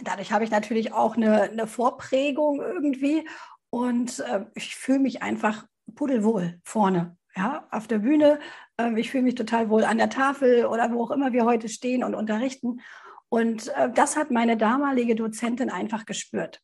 Dadurch 0.03 0.31
habe 0.31 0.43
ich 0.43 0.51
natürlich 0.51 0.93
auch 0.93 1.15
eine, 1.15 1.43
eine 1.43 1.67
Vorprägung 1.67 2.61
irgendwie 2.61 3.27
und 3.69 4.19
äh, 4.19 4.45
ich 4.55 4.75
fühle 4.75 4.99
mich 4.99 5.21
einfach 5.21 5.65
pudelwohl 5.95 6.59
vorne, 6.63 7.17
ja, 7.35 7.67
auf 7.71 7.87
der 7.87 7.99
Bühne. 7.99 8.39
Äh, 8.77 8.99
ich 8.99 9.11
fühle 9.11 9.23
mich 9.23 9.35
total 9.35 9.69
wohl 9.69 9.83
an 9.83 9.97
der 9.97 10.09
Tafel 10.09 10.65
oder 10.65 10.91
wo 10.91 11.03
auch 11.03 11.11
immer 11.11 11.33
wir 11.33 11.45
heute 11.45 11.69
stehen 11.69 12.03
und 12.03 12.15
unterrichten. 12.15 12.81
Und 13.29 13.67
äh, 13.75 13.91
das 13.91 14.15
hat 14.15 14.31
meine 14.31 14.57
damalige 14.57 15.15
Dozentin 15.15 15.69
einfach 15.69 16.05
gespürt. 16.05 16.61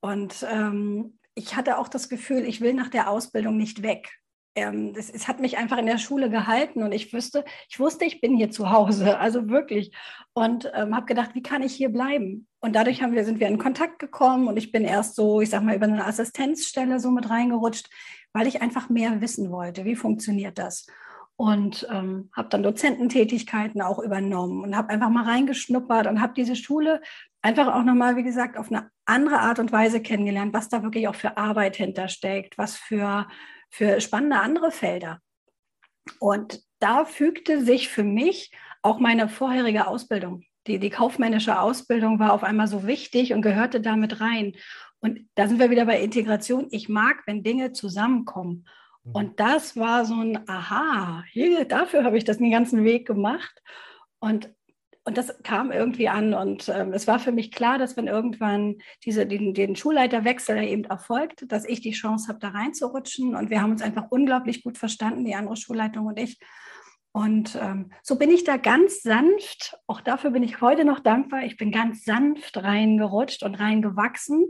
Und 0.00 0.46
ähm, 0.50 1.18
ich 1.34 1.56
hatte 1.56 1.78
auch 1.78 1.88
das 1.88 2.08
Gefühl, 2.08 2.44
ich 2.44 2.60
will 2.60 2.74
nach 2.74 2.88
der 2.88 3.10
Ausbildung 3.10 3.56
nicht 3.56 3.82
weg. 3.82 4.19
Ähm, 4.54 4.92
das, 4.94 5.10
es 5.10 5.28
hat 5.28 5.40
mich 5.40 5.58
einfach 5.58 5.78
in 5.78 5.86
der 5.86 5.98
Schule 5.98 6.28
gehalten 6.28 6.82
und 6.82 6.92
ich 6.92 7.12
wusste, 7.12 7.44
ich 7.68 7.78
wusste, 7.78 8.04
ich 8.04 8.20
bin 8.20 8.36
hier 8.36 8.50
zu 8.50 8.70
Hause, 8.70 9.18
also 9.20 9.48
wirklich. 9.48 9.92
Und 10.32 10.70
ähm, 10.74 10.94
habe 10.94 11.06
gedacht, 11.06 11.34
wie 11.34 11.42
kann 11.42 11.62
ich 11.62 11.74
hier 11.74 11.90
bleiben? 11.90 12.46
Und 12.60 12.74
dadurch 12.74 13.02
haben 13.02 13.12
wir, 13.12 13.24
sind 13.24 13.40
wir 13.40 13.48
in 13.48 13.58
Kontakt 13.58 13.98
gekommen 13.98 14.48
und 14.48 14.56
ich 14.56 14.72
bin 14.72 14.84
erst 14.84 15.14
so, 15.14 15.40
ich 15.40 15.50
sag 15.50 15.62
mal, 15.62 15.76
über 15.76 15.86
eine 15.86 16.04
Assistenzstelle 16.04 17.00
so 17.00 17.10
mit 17.10 17.30
reingerutscht, 17.30 17.88
weil 18.32 18.46
ich 18.46 18.62
einfach 18.62 18.88
mehr 18.88 19.20
wissen 19.20 19.50
wollte. 19.50 19.84
Wie 19.84 19.96
funktioniert 19.96 20.58
das? 20.58 20.86
Und 21.36 21.86
ähm, 21.90 22.28
habe 22.36 22.50
dann 22.50 22.62
Dozententätigkeiten 22.62 23.80
auch 23.80 23.98
übernommen 23.98 24.62
und 24.62 24.76
habe 24.76 24.90
einfach 24.90 25.08
mal 25.08 25.24
reingeschnuppert 25.24 26.06
und 26.06 26.20
habe 26.20 26.34
diese 26.34 26.54
Schule 26.54 27.00
einfach 27.40 27.68
auch 27.68 27.82
nochmal, 27.82 28.16
wie 28.16 28.22
gesagt, 28.22 28.58
auf 28.58 28.70
eine 28.70 28.90
andere 29.06 29.40
Art 29.40 29.58
und 29.58 29.72
Weise 29.72 30.02
kennengelernt, 30.02 30.52
was 30.52 30.68
da 30.68 30.82
wirklich 30.82 31.08
auch 31.08 31.14
für 31.14 31.38
Arbeit 31.38 31.76
hintersteckt, 31.76 32.58
was 32.58 32.76
für, 32.76 33.26
für 33.70 34.00
spannende 34.00 34.36
andere 34.36 34.70
Felder. 34.70 35.20
Und 36.18 36.62
da 36.80 37.04
fügte 37.04 37.62
sich 37.62 37.88
für 37.88 38.04
mich 38.04 38.50
auch 38.82 38.98
meine 38.98 39.28
vorherige 39.28 39.86
Ausbildung. 39.86 40.44
Die, 40.66 40.78
die 40.78 40.90
kaufmännische 40.90 41.58
Ausbildung 41.60 42.18
war 42.18 42.32
auf 42.32 42.44
einmal 42.44 42.66
so 42.66 42.86
wichtig 42.86 43.32
und 43.32 43.42
gehörte 43.42 43.80
damit 43.80 44.20
rein. 44.20 44.54
Und 45.00 45.20
da 45.34 45.48
sind 45.48 45.58
wir 45.58 45.70
wieder 45.70 45.86
bei 45.86 46.00
Integration. 46.00 46.68
Ich 46.70 46.88
mag, 46.88 47.22
wenn 47.26 47.42
Dinge 47.42 47.72
zusammenkommen. 47.72 48.66
Mhm. 49.04 49.12
Und 49.12 49.40
das 49.40 49.76
war 49.76 50.04
so 50.04 50.14
ein 50.14 50.48
Aha, 50.48 51.24
hier, 51.30 51.64
dafür 51.64 52.04
habe 52.04 52.18
ich 52.18 52.24
das 52.24 52.38
den 52.38 52.50
ganzen 52.50 52.84
Weg 52.84 53.06
gemacht. 53.06 53.62
Und 54.18 54.50
und 55.04 55.16
das 55.16 55.42
kam 55.42 55.72
irgendwie 55.72 56.08
an. 56.08 56.34
Und 56.34 56.68
ähm, 56.68 56.92
es 56.92 57.06
war 57.06 57.18
für 57.18 57.32
mich 57.32 57.52
klar, 57.52 57.78
dass 57.78 57.96
wenn 57.96 58.06
irgendwann 58.06 58.76
diese, 59.04 59.26
den, 59.26 59.54
den 59.54 59.76
Schulleiterwechsel 59.76 60.62
eben 60.62 60.84
erfolgt, 60.84 61.50
dass 61.50 61.64
ich 61.64 61.80
die 61.80 61.92
Chance 61.92 62.28
habe, 62.28 62.38
da 62.38 62.48
reinzurutschen. 62.48 63.34
Und 63.34 63.50
wir 63.50 63.62
haben 63.62 63.72
uns 63.72 63.82
einfach 63.82 64.10
unglaublich 64.10 64.62
gut 64.62 64.78
verstanden, 64.78 65.24
die 65.24 65.34
andere 65.34 65.56
Schulleitung 65.56 66.06
und 66.06 66.18
ich. 66.18 66.38
Und 67.12 67.58
ähm, 67.60 67.90
so 68.02 68.16
bin 68.16 68.30
ich 68.30 68.44
da 68.44 68.56
ganz 68.56 69.02
sanft, 69.02 69.76
auch 69.88 70.00
dafür 70.00 70.30
bin 70.30 70.44
ich 70.44 70.60
heute 70.60 70.84
noch 70.84 71.00
dankbar, 71.00 71.42
ich 71.42 71.56
bin 71.56 71.72
ganz 71.72 72.04
sanft 72.04 72.56
reingerutscht 72.56 73.42
und 73.42 73.56
reingewachsen 73.56 74.46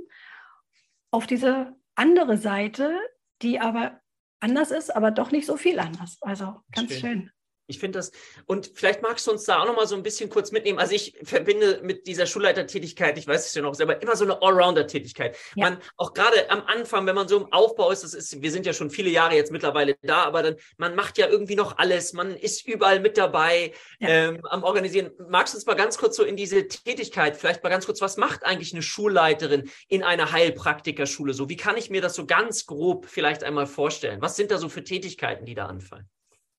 auf 1.11 1.27
diese 1.27 1.75
andere 1.95 2.37
Seite, 2.37 2.99
die 3.41 3.61
aber 3.61 4.01
anders 4.41 4.73
ist, 4.73 4.95
aber 4.95 5.11
doch 5.11 5.31
nicht 5.31 5.47
so 5.47 5.57
viel 5.57 5.79
anders. 5.79 6.19
Also 6.21 6.61
ganz 6.73 6.93
schön. 6.93 7.01
schön. 7.01 7.31
Ich 7.71 7.79
finde 7.79 7.99
das, 7.99 8.13
und 8.47 8.71
vielleicht 8.75 9.03
magst 9.03 9.27
du 9.27 9.31
uns 9.31 9.45
da 9.45 9.61
auch 9.61 9.67
nochmal 9.67 9.87
so 9.87 9.95
ein 9.95 10.03
bisschen 10.03 10.29
kurz 10.29 10.53
mitnehmen. 10.53 10.79
Also 10.79 10.95
ich 10.95 11.17
verbinde 11.23 11.81
mit 11.83 12.07
dieser 12.07 12.27
Schulleitertätigkeit, 12.27 13.17
ich 13.17 13.27
weiß 13.27 13.47
es 13.47 13.55
ja 13.55 13.63
noch 13.63 13.75
selber, 13.75 14.03
immer 14.03 14.17
so 14.17 14.25
eine 14.25 14.43
Allrounder-Tätigkeit. 14.43 15.37
Ja. 15.55 15.71
Man, 15.71 15.79
auch 15.97 16.13
gerade 16.13 16.51
am 16.51 16.63
Anfang, 16.67 17.07
wenn 17.07 17.15
man 17.15 17.29
so 17.29 17.39
im 17.39 17.53
Aufbau 17.53 17.91
ist, 17.91 18.05
das 18.05 18.15
ist, 18.15 18.43
wir 18.43 18.51
sind 18.51 18.67
ja 18.67 18.73
schon 18.73 18.91
viele 18.91 19.11
Jahre 19.11 19.35
jetzt 19.35 19.53
mittlerweile 19.53 19.97
da, 20.03 20.25
aber 20.25 20.43
dann, 20.43 20.57
man 20.77 20.95
macht 20.95 21.19
ja 21.19 21.29
irgendwie 21.29 21.55
noch 21.55 21.79
alles, 21.79 22.13
man 22.13 22.37
ist 22.37 22.67
überall 22.67 23.01
mit 23.01 23.17
dabei, 23.17 23.73
ja. 24.01 24.09
ähm, 24.09 24.41
am 24.45 24.65
Organisieren. 24.65 25.11
Magst 25.29 25.55
du 25.55 25.59
uns 25.59 25.67
mal 25.67 25.75
ganz 25.75 25.97
kurz 25.99 26.17
so 26.17 26.25
in 26.25 26.37
diese 26.37 26.67
Tätigkeit, 26.67 27.37
vielleicht 27.37 27.63
mal 27.63 27.71
ganz 27.71 27.87
kurz, 27.87 28.01
was 28.01 28.17
macht 28.17 28.45
eigentlich 28.45 28.73
eine 28.73 28.83
Schulleiterin 28.83 29.71
in 29.89 30.03
einer 30.03 30.33
Heilpraktikerschule 30.33 31.33
so? 31.33 31.49
Wie 31.49 31.57
kann 31.57 31.77
ich 31.77 31.91
mir 31.91 32.01
das 32.01 32.15
so 32.15 32.27
ganz 32.27 32.67
grob 32.67 33.07
vielleicht 33.07 33.45
einmal 33.45 33.67
vorstellen? 33.67 34.21
Was 34.21 34.37
sind 34.37 34.51
da 34.51 34.59
so 34.59 34.69
für 34.69 34.83
Tätigkeiten, 34.83 35.45
die 35.45 35.55
da 35.55 35.67
anfallen? 35.67 36.09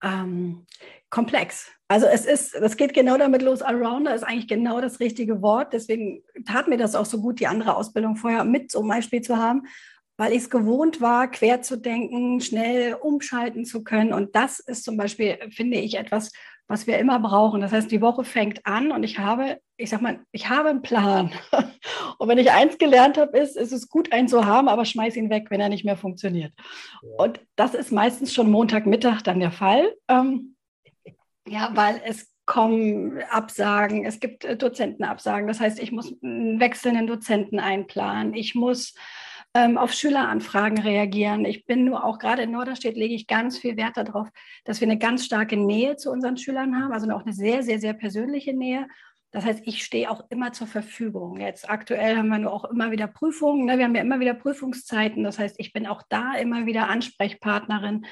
Ähm, 0.04 0.66
komplex. 1.10 1.68
Also 1.88 2.06
es 2.06 2.26
ist, 2.26 2.56
das 2.56 2.78
geht 2.78 2.94
genau 2.94 3.18
damit 3.18 3.42
los. 3.42 3.62
Allrounder 3.62 4.16
ist 4.16 4.24
eigentlich 4.24 4.48
genau 4.48 4.80
das 4.80 5.00
richtige 5.00 5.42
Wort. 5.42 5.74
Deswegen 5.74 6.24
tat 6.46 6.68
mir 6.68 6.78
das 6.78 6.96
auch 6.96 7.06
so 7.06 7.22
gut, 7.22 7.40
die 7.40 7.48
andere 7.48 7.76
Ausbildung 7.76 8.16
vorher 8.16 8.46
mit 8.46 8.72
zum 8.72 8.88
Beispiel 8.88 9.22
zu 9.22 9.38
haben, 9.38 9.64
weil 10.18 10.32
ich 10.32 10.44
es 10.44 10.50
gewohnt 10.50 11.02
war, 11.02 11.30
quer 11.30 11.62
zu 11.62 11.78
denken, 11.78 12.40
schnell 12.40 12.94
umschalten 12.94 13.66
zu 13.66 13.84
können. 13.84 14.14
Und 14.14 14.36
das 14.36 14.60
ist 14.60 14.86
zum 14.86 14.96
Beispiel, 14.96 15.38
finde 15.50 15.78
ich, 15.80 15.98
etwas, 15.98 16.32
was 16.72 16.88
wir 16.88 16.98
immer 16.98 17.20
brauchen. 17.20 17.62
Das 17.62 17.74
heißt, 17.74 17.92
die 17.92 18.02
Woche 18.02 18.24
fängt 18.24 18.66
an 18.66 18.92
und 18.92 19.04
ich 19.04 19.20
habe, 19.20 19.60
ich 19.76 19.90
sag 19.90 20.02
mal, 20.02 20.22
ich 20.32 20.50
habe 20.50 20.70
einen 20.70 20.82
Plan. 20.82 21.32
Und 22.18 22.28
wenn 22.28 22.38
ich 22.38 22.52
eins 22.52 22.78
gelernt 22.78 23.18
habe, 23.18 23.38
ist, 23.38 23.58
ist 23.58 23.72
es 23.72 23.90
gut, 23.90 24.14
einen 24.14 24.28
zu 24.28 24.46
haben, 24.46 24.68
aber 24.68 24.86
schmeiß 24.86 25.16
ihn 25.16 25.32
weg, 25.32 25.48
wenn 25.50 25.60
er 25.60 25.70
nicht 25.70 25.86
mehr 25.86 25.98
funktioniert. 25.98 26.54
Und 27.18 27.40
das 27.56 27.74
ist 27.74 27.92
meistens 27.92 28.34
schon 28.34 28.52
Montagmittag 28.52 29.22
dann 29.24 29.40
der 29.40 29.52
Fall. 29.52 29.92
Ähm, 30.08 30.56
ja, 31.48 31.72
weil 31.74 32.00
es 32.06 32.32
kommen 32.46 33.22
Absagen, 33.30 34.06
es 34.06 34.20
gibt 34.20 34.46
äh, 34.46 34.56
Dozentenabsagen. 34.56 35.48
Das 35.48 35.60
heißt, 35.60 35.80
ich 35.80 35.92
muss 35.92 36.14
einen 36.24 36.60
wechselnden 36.60 37.08
Dozenten 37.08 37.60
einplanen. 37.60 38.34
Ich 38.34 38.56
muss 38.56 38.94
ähm, 39.54 39.78
auf 39.78 39.94
Schüleranfragen 39.94 40.80
reagieren. 40.80 41.46
Ich 41.46 41.66
bin 41.66 41.84
nur 41.86 42.04
auch 42.04 42.20
gerade 42.20 42.44
in 42.44 42.52
Norderstedt 42.52 42.96
lege 42.96 43.14
ich 43.14 43.28
ganz 43.28 43.58
viel 43.58 43.78
Wert 43.78 43.98
darauf, 43.98 44.30
dass 44.64 44.80
wir 44.80 44.88
eine 44.88 44.98
ganz 44.98 45.26
starke 45.26 45.58
Nähe 45.58 45.98
zu 45.98 46.12
unseren 46.12 46.38
Schülern 46.38 46.82
haben, 46.82 46.94
also 46.94 47.10
auch 47.12 47.24
eine 47.24 47.34
sehr, 47.34 47.64
sehr, 47.64 47.80
sehr 47.80 47.94
persönliche 47.94 48.54
Nähe. 48.54 48.88
Das 49.34 49.46
heißt, 49.46 49.62
ich 49.66 49.84
stehe 49.86 50.12
auch 50.12 50.26
immer 50.30 50.52
zur 50.52 50.68
Verfügung. 50.68 51.40
Jetzt 51.40 51.70
aktuell 51.70 52.18
haben 52.18 52.28
wir 52.28 52.38
nur 52.38 52.52
auch 52.52 52.66
immer 52.66 52.92
wieder 52.92 53.08
Prüfungen. 53.08 53.66
Ne? 53.66 53.78
Wir 53.78 53.86
haben 53.86 53.96
ja 53.96 54.02
immer 54.02 54.20
wieder 54.20 54.34
Prüfungszeiten. 54.34 55.24
Das 55.24 55.40
heißt, 55.40 55.56
ich 55.58 55.72
bin 55.72 55.88
auch 55.88 56.04
da 56.10 56.36
immer 56.36 56.66
wieder 56.66 56.90
Ansprechpartnerin 56.90 58.06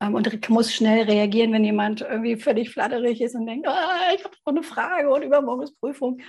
ähm, 0.00 0.14
und 0.14 0.48
muss 0.48 0.74
schnell 0.74 1.04
reagieren, 1.04 1.52
wenn 1.52 1.64
jemand 1.64 2.00
irgendwie 2.00 2.36
völlig 2.36 2.70
flatterig 2.70 3.20
ist 3.20 3.36
und 3.36 3.46
denkt, 3.46 3.68
ah, 3.68 4.14
ich 4.16 4.24
habe 4.24 4.34
eine 4.46 4.64
Frage 4.64 5.10
und 5.10 5.22
übermorgen 5.22 5.62
ist 5.62 5.78
Prüfung. 5.78 6.20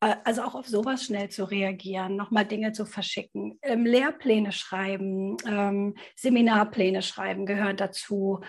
Äh, 0.00 0.16
also 0.24 0.42
auch 0.42 0.54
auf 0.54 0.66
sowas 0.66 1.04
schnell 1.04 1.28
zu 1.28 1.44
reagieren, 1.44 2.16
nochmal 2.16 2.46
Dinge 2.46 2.72
zu 2.72 2.86
verschicken. 2.86 3.58
Ähm, 3.62 3.84
Lehrpläne 3.84 4.52
schreiben, 4.52 5.36
ähm, 5.46 5.94
Seminarpläne 6.16 7.02
schreiben 7.02 7.46
gehört 7.46 7.80
dazu. 7.80 8.40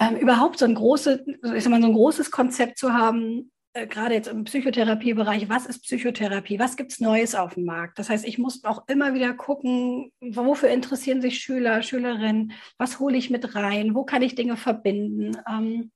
Ähm, 0.00 0.16
überhaupt 0.16 0.58
so 0.58 0.64
ein, 0.64 0.74
große, 0.74 1.24
ich 1.54 1.64
sag 1.64 1.70
mal, 1.70 1.80
so 1.80 1.88
ein 1.88 1.94
großes 1.94 2.30
Konzept 2.30 2.78
zu 2.78 2.92
haben, 2.92 3.52
äh, 3.74 3.86
gerade 3.86 4.14
jetzt 4.14 4.28
im 4.28 4.44
Psychotherapiebereich, 4.44 5.48
was 5.48 5.66
ist 5.66 5.82
Psychotherapie? 5.82 6.58
Was 6.58 6.76
gibt 6.76 6.92
es 6.92 7.00
Neues 7.00 7.34
auf 7.34 7.54
dem 7.54 7.64
Markt? 7.64 7.98
Das 7.98 8.08
heißt, 8.08 8.24
ich 8.24 8.38
muss 8.38 8.62
auch 8.64 8.84
immer 8.86 9.14
wieder 9.14 9.34
gucken, 9.34 10.12
wofür 10.20 10.68
interessieren 10.68 11.20
sich 11.20 11.40
Schüler, 11.40 11.82
Schülerinnen? 11.82 12.52
Was 12.78 13.00
hole 13.00 13.16
ich 13.16 13.30
mit 13.30 13.54
rein? 13.54 13.94
Wo 13.94 14.04
kann 14.04 14.22
ich 14.22 14.34
Dinge 14.36 14.56
verbinden? 14.56 15.36
Ähm, 15.48 15.90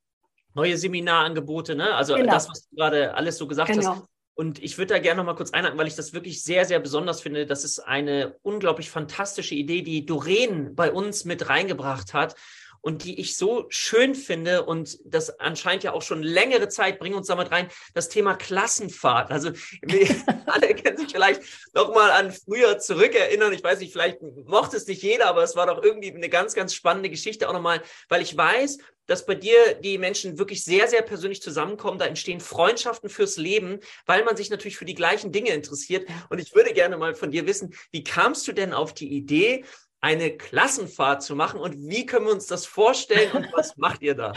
Neue 0.54 0.76
Seminarangebote, 0.76 1.76
ne? 1.76 1.94
Also 1.94 2.14
genau. 2.14 2.32
das, 2.32 2.48
was 2.48 2.68
du 2.68 2.74
gerade 2.74 3.14
alles 3.14 3.38
so 3.38 3.46
gesagt 3.46 3.70
genau. 3.70 3.96
hast. 3.96 4.08
Und 4.40 4.62
ich 4.62 4.78
würde 4.78 4.94
da 4.94 5.00
gerne 5.00 5.16
noch 5.18 5.24
mal 5.24 5.34
kurz 5.34 5.50
einhaken, 5.50 5.76
weil 5.78 5.88
ich 5.88 5.96
das 5.96 6.12
wirklich 6.12 6.44
sehr, 6.44 6.64
sehr 6.64 6.78
besonders 6.78 7.20
finde. 7.20 7.44
Das 7.44 7.64
ist 7.64 7.80
eine 7.80 8.36
unglaublich 8.42 8.88
fantastische 8.88 9.56
Idee, 9.56 9.82
die 9.82 10.06
Doreen 10.06 10.76
bei 10.76 10.92
uns 10.92 11.24
mit 11.24 11.48
reingebracht 11.48 12.14
hat 12.14 12.36
und 12.80 13.04
die 13.04 13.20
ich 13.20 13.36
so 13.36 13.66
schön 13.68 14.14
finde 14.14 14.64
und 14.64 14.98
das 15.04 15.40
anscheinend 15.40 15.84
ja 15.84 15.92
auch 15.92 16.02
schon 16.02 16.22
längere 16.22 16.68
Zeit 16.68 16.98
bringen 16.98 17.16
uns 17.16 17.28
damit 17.28 17.50
rein, 17.50 17.68
das 17.94 18.08
Thema 18.08 18.34
Klassenfahrt. 18.34 19.30
Also 19.30 19.50
alle 20.46 20.74
können 20.74 20.96
sich 20.96 21.12
vielleicht 21.12 21.42
noch 21.74 21.94
mal 21.94 22.10
an 22.10 22.32
früher 22.32 22.78
zurückerinnern. 22.78 23.52
Ich 23.52 23.62
weiß 23.62 23.80
nicht, 23.80 23.92
vielleicht 23.92 24.18
mochte 24.46 24.76
es 24.76 24.86
nicht 24.86 25.02
jeder, 25.02 25.26
aber 25.26 25.42
es 25.42 25.56
war 25.56 25.66
doch 25.66 25.82
irgendwie 25.82 26.12
eine 26.12 26.28
ganz, 26.28 26.54
ganz 26.54 26.74
spannende 26.74 27.10
Geschichte 27.10 27.48
auch 27.48 27.52
nochmal, 27.52 27.82
weil 28.08 28.22
ich 28.22 28.36
weiß, 28.36 28.78
dass 29.08 29.26
bei 29.26 29.34
dir 29.34 29.74
die 29.74 29.98
Menschen 29.98 30.38
wirklich 30.38 30.62
sehr, 30.62 30.86
sehr 30.86 31.02
persönlich 31.02 31.42
zusammenkommen. 31.42 31.98
Da 31.98 32.06
entstehen 32.06 32.40
Freundschaften 32.40 33.08
fürs 33.08 33.38
Leben, 33.38 33.80
weil 34.06 34.22
man 34.22 34.36
sich 34.36 34.50
natürlich 34.50 34.76
für 34.76 34.84
die 34.84 34.94
gleichen 34.94 35.32
Dinge 35.32 35.50
interessiert. 35.50 36.08
Und 36.28 36.38
ich 36.38 36.54
würde 36.54 36.72
gerne 36.72 36.96
mal 36.98 37.14
von 37.14 37.30
dir 37.30 37.46
wissen, 37.46 37.74
wie 37.90 38.04
kamst 38.04 38.46
du 38.46 38.52
denn 38.52 38.72
auf 38.72 38.94
die 38.94 39.08
Idee, 39.08 39.64
eine 40.00 40.36
Klassenfahrt 40.36 41.22
zu 41.22 41.34
machen 41.34 41.60
und 41.60 41.74
wie 41.88 42.06
können 42.06 42.26
wir 42.26 42.32
uns 42.32 42.46
das 42.46 42.66
vorstellen 42.66 43.32
und 43.32 43.52
was 43.52 43.76
macht 43.76 44.02
ihr 44.02 44.14
da? 44.14 44.32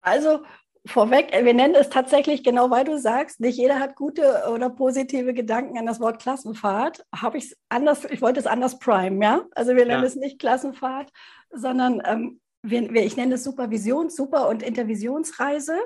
Also 0.00 0.42
vorweg, 0.84 1.30
wir 1.32 1.54
nennen 1.54 1.76
es 1.76 1.90
tatsächlich 1.90 2.42
genau, 2.42 2.70
weil 2.70 2.84
du 2.84 2.98
sagst, 2.98 3.40
nicht 3.40 3.56
jeder 3.56 3.78
hat 3.78 3.94
gute 3.94 4.44
oder 4.52 4.68
positive 4.68 5.32
Gedanken 5.32 5.78
an 5.78 5.86
das 5.86 6.00
Wort 6.00 6.20
Klassenfahrt. 6.20 7.04
Habe 7.14 7.38
ich 7.38 7.44
es 7.44 7.56
anders, 7.68 8.04
ich 8.04 8.20
wollte 8.20 8.40
es 8.40 8.46
anders 8.46 8.78
prime, 8.78 9.24
ja? 9.24 9.44
Also 9.54 9.76
wir 9.76 9.86
nennen 9.86 10.02
ja. 10.02 10.08
es 10.08 10.16
nicht 10.16 10.40
Klassenfahrt, 10.40 11.10
sondern 11.50 12.02
ähm, 12.04 12.40
wir, 12.62 12.92
wir, 12.92 13.04
ich 13.04 13.16
nenne 13.16 13.36
es 13.36 13.44
Supervision, 13.44 14.10
Super- 14.10 14.48
und 14.48 14.62
Intervisionsreise. 14.62 15.78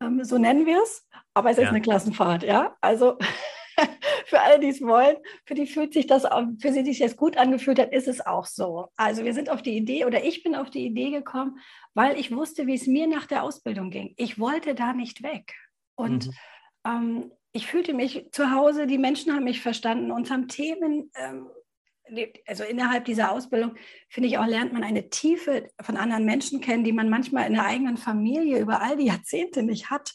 Ähm, 0.00 0.24
so 0.24 0.38
nennen 0.38 0.64
wir 0.64 0.82
es, 0.82 1.06
aber 1.34 1.50
es 1.50 1.58
ist 1.58 1.64
ja. 1.64 1.70
eine 1.70 1.82
Klassenfahrt, 1.82 2.42
ja? 2.42 2.74
Also 2.80 3.18
für 4.26 4.40
alle, 4.40 4.60
die 4.60 4.68
es 4.68 4.80
wollen, 4.82 5.16
für 5.44 5.54
die 5.54 5.66
fühlt 5.66 5.92
sich 5.92 6.06
das, 6.06 6.24
für 6.60 6.72
sie 6.72 6.84
sich 6.84 6.98
das 6.98 7.16
gut 7.16 7.36
angefühlt 7.36 7.78
hat, 7.78 7.92
ist 7.92 8.08
es 8.08 8.24
auch 8.24 8.46
so. 8.46 8.88
Also 8.96 9.24
wir 9.24 9.34
sind 9.34 9.50
auf 9.50 9.62
die 9.62 9.76
Idee 9.76 10.04
oder 10.04 10.24
ich 10.24 10.42
bin 10.42 10.54
auf 10.54 10.70
die 10.70 10.86
Idee 10.86 11.10
gekommen, 11.10 11.58
weil 11.94 12.18
ich 12.18 12.34
wusste, 12.34 12.66
wie 12.66 12.74
es 12.74 12.86
mir 12.86 13.06
nach 13.06 13.26
der 13.26 13.42
Ausbildung 13.42 13.90
ging. 13.90 14.14
Ich 14.16 14.38
wollte 14.38 14.74
da 14.74 14.92
nicht 14.92 15.22
weg. 15.22 15.54
Und 15.94 16.26
mhm. 16.26 16.32
ähm, 16.86 17.32
ich 17.52 17.66
fühlte 17.66 17.92
mich 17.92 18.28
zu 18.32 18.50
Hause, 18.50 18.86
die 18.86 18.98
Menschen 18.98 19.34
haben 19.34 19.44
mich 19.44 19.60
verstanden, 19.60 20.10
uns 20.10 20.30
haben 20.30 20.48
Themen 20.48 21.10
ähm, 21.14 21.48
also 22.46 22.64
innerhalb 22.64 23.04
dieser 23.04 23.32
Ausbildung, 23.32 23.76
finde 24.08 24.28
ich 24.28 24.38
auch, 24.38 24.46
lernt 24.46 24.72
man 24.72 24.84
eine 24.84 25.08
Tiefe 25.08 25.70
von 25.80 25.96
anderen 25.96 26.24
Menschen 26.24 26.60
kennen, 26.60 26.84
die 26.84 26.92
man 26.92 27.08
manchmal 27.08 27.46
in 27.46 27.54
der 27.54 27.64
eigenen 27.64 27.96
Familie 27.96 28.58
über 28.58 28.82
all 28.82 28.96
die 28.96 29.06
Jahrzehnte 29.06 29.62
nicht 29.62 29.90
hat, 29.90 30.14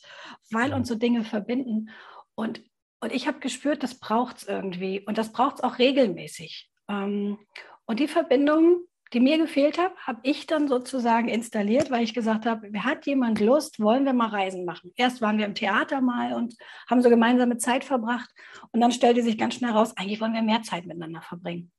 weil 0.51 0.73
uns 0.73 0.87
so 0.87 0.95
Dinge 0.95 1.23
verbinden. 1.23 1.89
Und, 2.35 2.63
und 2.99 3.13
ich 3.13 3.27
habe 3.27 3.39
gespürt, 3.39 3.83
das 3.83 3.95
braucht 3.95 4.37
es 4.37 4.47
irgendwie 4.47 5.01
und 5.01 5.17
das 5.17 5.31
braucht 5.31 5.57
es 5.57 5.63
auch 5.63 5.79
regelmäßig. 5.79 6.69
Ähm, 6.89 7.37
und 7.85 7.99
die 7.99 8.07
Verbindung, 8.07 8.81
die 9.13 9.19
mir 9.19 9.37
gefehlt 9.37 9.77
hat, 9.77 9.95
habe 10.05 10.19
ich 10.23 10.47
dann 10.47 10.67
sozusagen 10.67 11.29
installiert, 11.29 11.91
weil 11.91 12.03
ich 12.03 12.13
gesagt 12.13 12.45
habe, 12.45 12.69
hat 12.83 13.05
jemand 13.05 13.39
Lust, 13.39 13.79
wollen 13.79 14.03
wir 14.03 14.13
mal 14.13 14.29
Reisen 14.29 14.65
machen? 14.65 14.91
Erst 14.95 15.21
waren 15.21 15.37
wir 15.37 15.45
im 15.45 15.55
Theater 15.55 16.01
mal 16.01 16.33
und 16.33 16.55
haben 16.89 17.01
so 17.01 17.09
gemeinsame 17.09 17.57
Zeit 17.57 17.85
verbracht 17.85 18.29
und 18.71 18.81
dann 18.81 18.91
stellte 18.91 19.21
sich 19.21 19.37
ganz 19.37 19.55
schnell 19.55 19.71
raus, 19.71 19.95
eigentlich 19.95 20.19
wollen 20.19 20.33
wir 20.33 20.41
mehr 20.41 20.63
Zeit 20.63 20.85
miteinander 20.85 21.21
verbringen. 21.21 21.71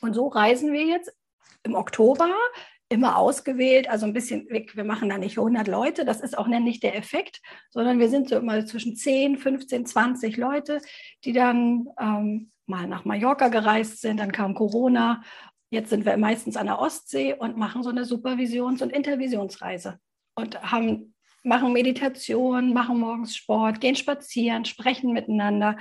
Und 0.00 0.14
so 0.14 0.28
reisen 0.28 0.72
wir 0.72 0.86
jetzt 0.86 1.12
im 1.62 1.74
Oktober 1.74 2.30
immer 2.90 3.16
ausgewählt, 3.16 3.88
also 3.88 4.04
ein 4.04 4.12
bisschen 4.12 4.50
weg. 4.50 4.76
Wir 4.76 4.84
machen 4.84 5.08
da 5.08 5.16
nicht 5.16 5.38
100 5.38 5.68
Leute, 5.68 6.04
das 6.04 6.20
ist 6.20 6.36
auch 6.36 6.48
nicht 6.48 6.82
der 6.82 6.96
Effekt, 6.96 7.40
sondern 7.70 8.00
wir 8.00 8.08
sind 8.08 8.28
so 8.28 8.36
immer 8.36 8.66
zwischen 8.66 8.96
10, 8.96 9.38
15, 9.38 9.86
20 9.86 10.36
Leute, 10.36 10.80
die 11.24 11.32
dann 11.32 11.86
ähm, 12.00 12.50
mal 12.66 12.88
nach 12.88 13.04
Mallorca 13.04 13.48
gereist 13.48 14.00
sind, 14.00 14.18
dann 14.18 14.32
kam 14.32 14.54
Corona. 14.54 15.22
Jetzt 15.70 15.90
sind 15.90 16.04
wir 16.04 16.16
meistens 16.16 16.56
an 16.56 16.66
der 16.66 16.80
Ostsee 16.80 17.34
und 17.34 17.56
machen 17.56 17.84
so 17.84 17.90
eine 17.90 18.04
Supervisions- 18.04 18.82
und 18.82 18.90
Intervisionsreise 18.90 20.00
und 20.34 20.60
haben, 20.60 21.14
machen 21.44 21.72
Meditation, 21.72 22.72
machen 22.72 22.98
morgens 22.98 23.36
Sport, 23.36 23.80
gehen 23.80 23.94
spazieren, 23.94 24.64
sprechen 24.64 25.12
miteinander, 25.12 25.76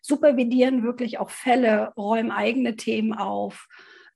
supervidieren 0.00 0.82
wirklich 0.82 1.18
auch 1.18 1.28
Fälle, 1.28 1.92
räumen 1.96 2.30
eigene 2.30 2.76
Themen 2.76 3.12
auf. 3.12 3.68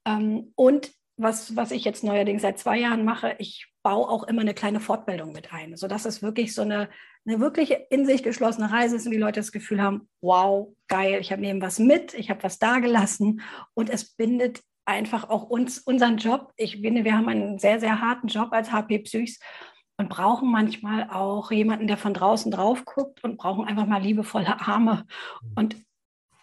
Ähm, 0.07 0.53
und 0.55 0.91
was, 1.19 1.57
was 1.57 1.71
ich 1.71 1.85
jetzt 1.85 2.05
neuerdings 2.05 2.43
seit 2.43 2.59
zwei 2.59 2.79
Jahren 2.79 3.05
mache, 3.05 3.35
ich 3.39 3.67
baue 3.83 4.09
auch 4.09 4.25
immer 4.25 4.43
eine 4.43 4.55
kleine 4.55 4.81
Fortbildung 4.81 5.33
mit 5.33 5.53
ein, 5.53 5.77
sodass 5.77 6.05
es 6.05 6.23
wirklich 6.23 6.55
so 6.55 6.63
eine, 6.63 6.89
eine 7.27 7.41
wirklich 7.41 7.77
in 7.91 8.07
sich 8.07 8.23
geschlossene 8.23 8.71
Reise 8.71 8.97
ist 8.97 9.07
und 9.07 9.13
die 9.13 9.19
Leute 9.19 9.41
das 9.41 9.53
Gefühl 9.53 9.83
haben, 9.83 10.09
wow, 10.21 10.75
geil, 10.89 11.19
ich 11.21 11.33
habe 11.33 11.43
neben 11.43 11.61
was 11.61 11.79
mit, 11.79 12.15
ich 12.15 12.31
habe 12.31 12.43
was 12.43 12.59
dagelassen 12.59 13.43
und 13.75 13.91
es 13.91 14.15
bindet 14.15 14.63
einfach 14.85 15.29
auch 15.29 15.45
uns, 15.45 15.79
unseren 15.79 16.17
Job. 16.17 16.53
Ich 16.57 16.81
finde, 16.81 17.05
wir 17.05 17.17
haben 17.17 17.29
einen 17.29 17.59
sehr, 17.59 17.79
sehr 17.79 18.01
harten 18.01 18.29
Job 18.29 18.49
als 18.53 18.73
HP 18.73 19.01
Psychs 19.01 19.39
und 19.99 20.09
brauchen 20.09 20.51
manchmal 20.51 21.11
auch 21.11 21.51
jemanden, 21.51 21.89
der 21.89 21.99
von 21.99 22.15
draußen 22.15 22.51
drauf 22.51 22.85
guckt 22.85 23.23
und 23.23 23.37
brauchen 23.37 23.67
einfach 23.67 23.87
mal 23.87 24.01
liebevolle 24.01 24.61
Arme. 24.61 25.05
Mhm. 25.43 25.53
Und 25.57 25.77